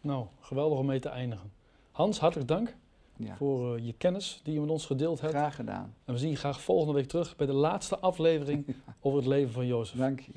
Nou, 0.00 0.26
geweldig 0.40 0.78
om 0.78 0.86
mee 0.86 1.00
te 1.00 1.08
eindigen. 1.08 1.52
Hans, 1.90 2.18
hartelijk 2.20 2.48
dank 2.48 2.76
Ja, 3.16 3.36
voor 3.36 3.76
eh, 3.76 3.86
je 3.86 3.92
kennis 3.92 4.40
die 4.44 4.54
je 4.54 4.60
met 4.60 4.70
ons 4.70 4.86
gedeeld 4.86 5.20
hebt. 5.20 5.32
graag 5.32 5.54
gedaan. 5.54 5.94
En 6.04 6.12
we 6.12 6.18
zien 6.18 6.30
je 6.30 6.36
graag 6.36 6.60
volgende 6.60 6.92
week 6.92 7.08
terug 7.08 7.36
bij 7.36 7.46
de 7.46 7.52
laatste 7.52 7.98
aflevering 7.98 8.66
over 9.00 9.18
het 9.18 9.28
leven 9.28 9.52
van 9.52 9.66
Jozef. 9.66 9.98
Dank 9.98 10.20
je. 10.20 10.32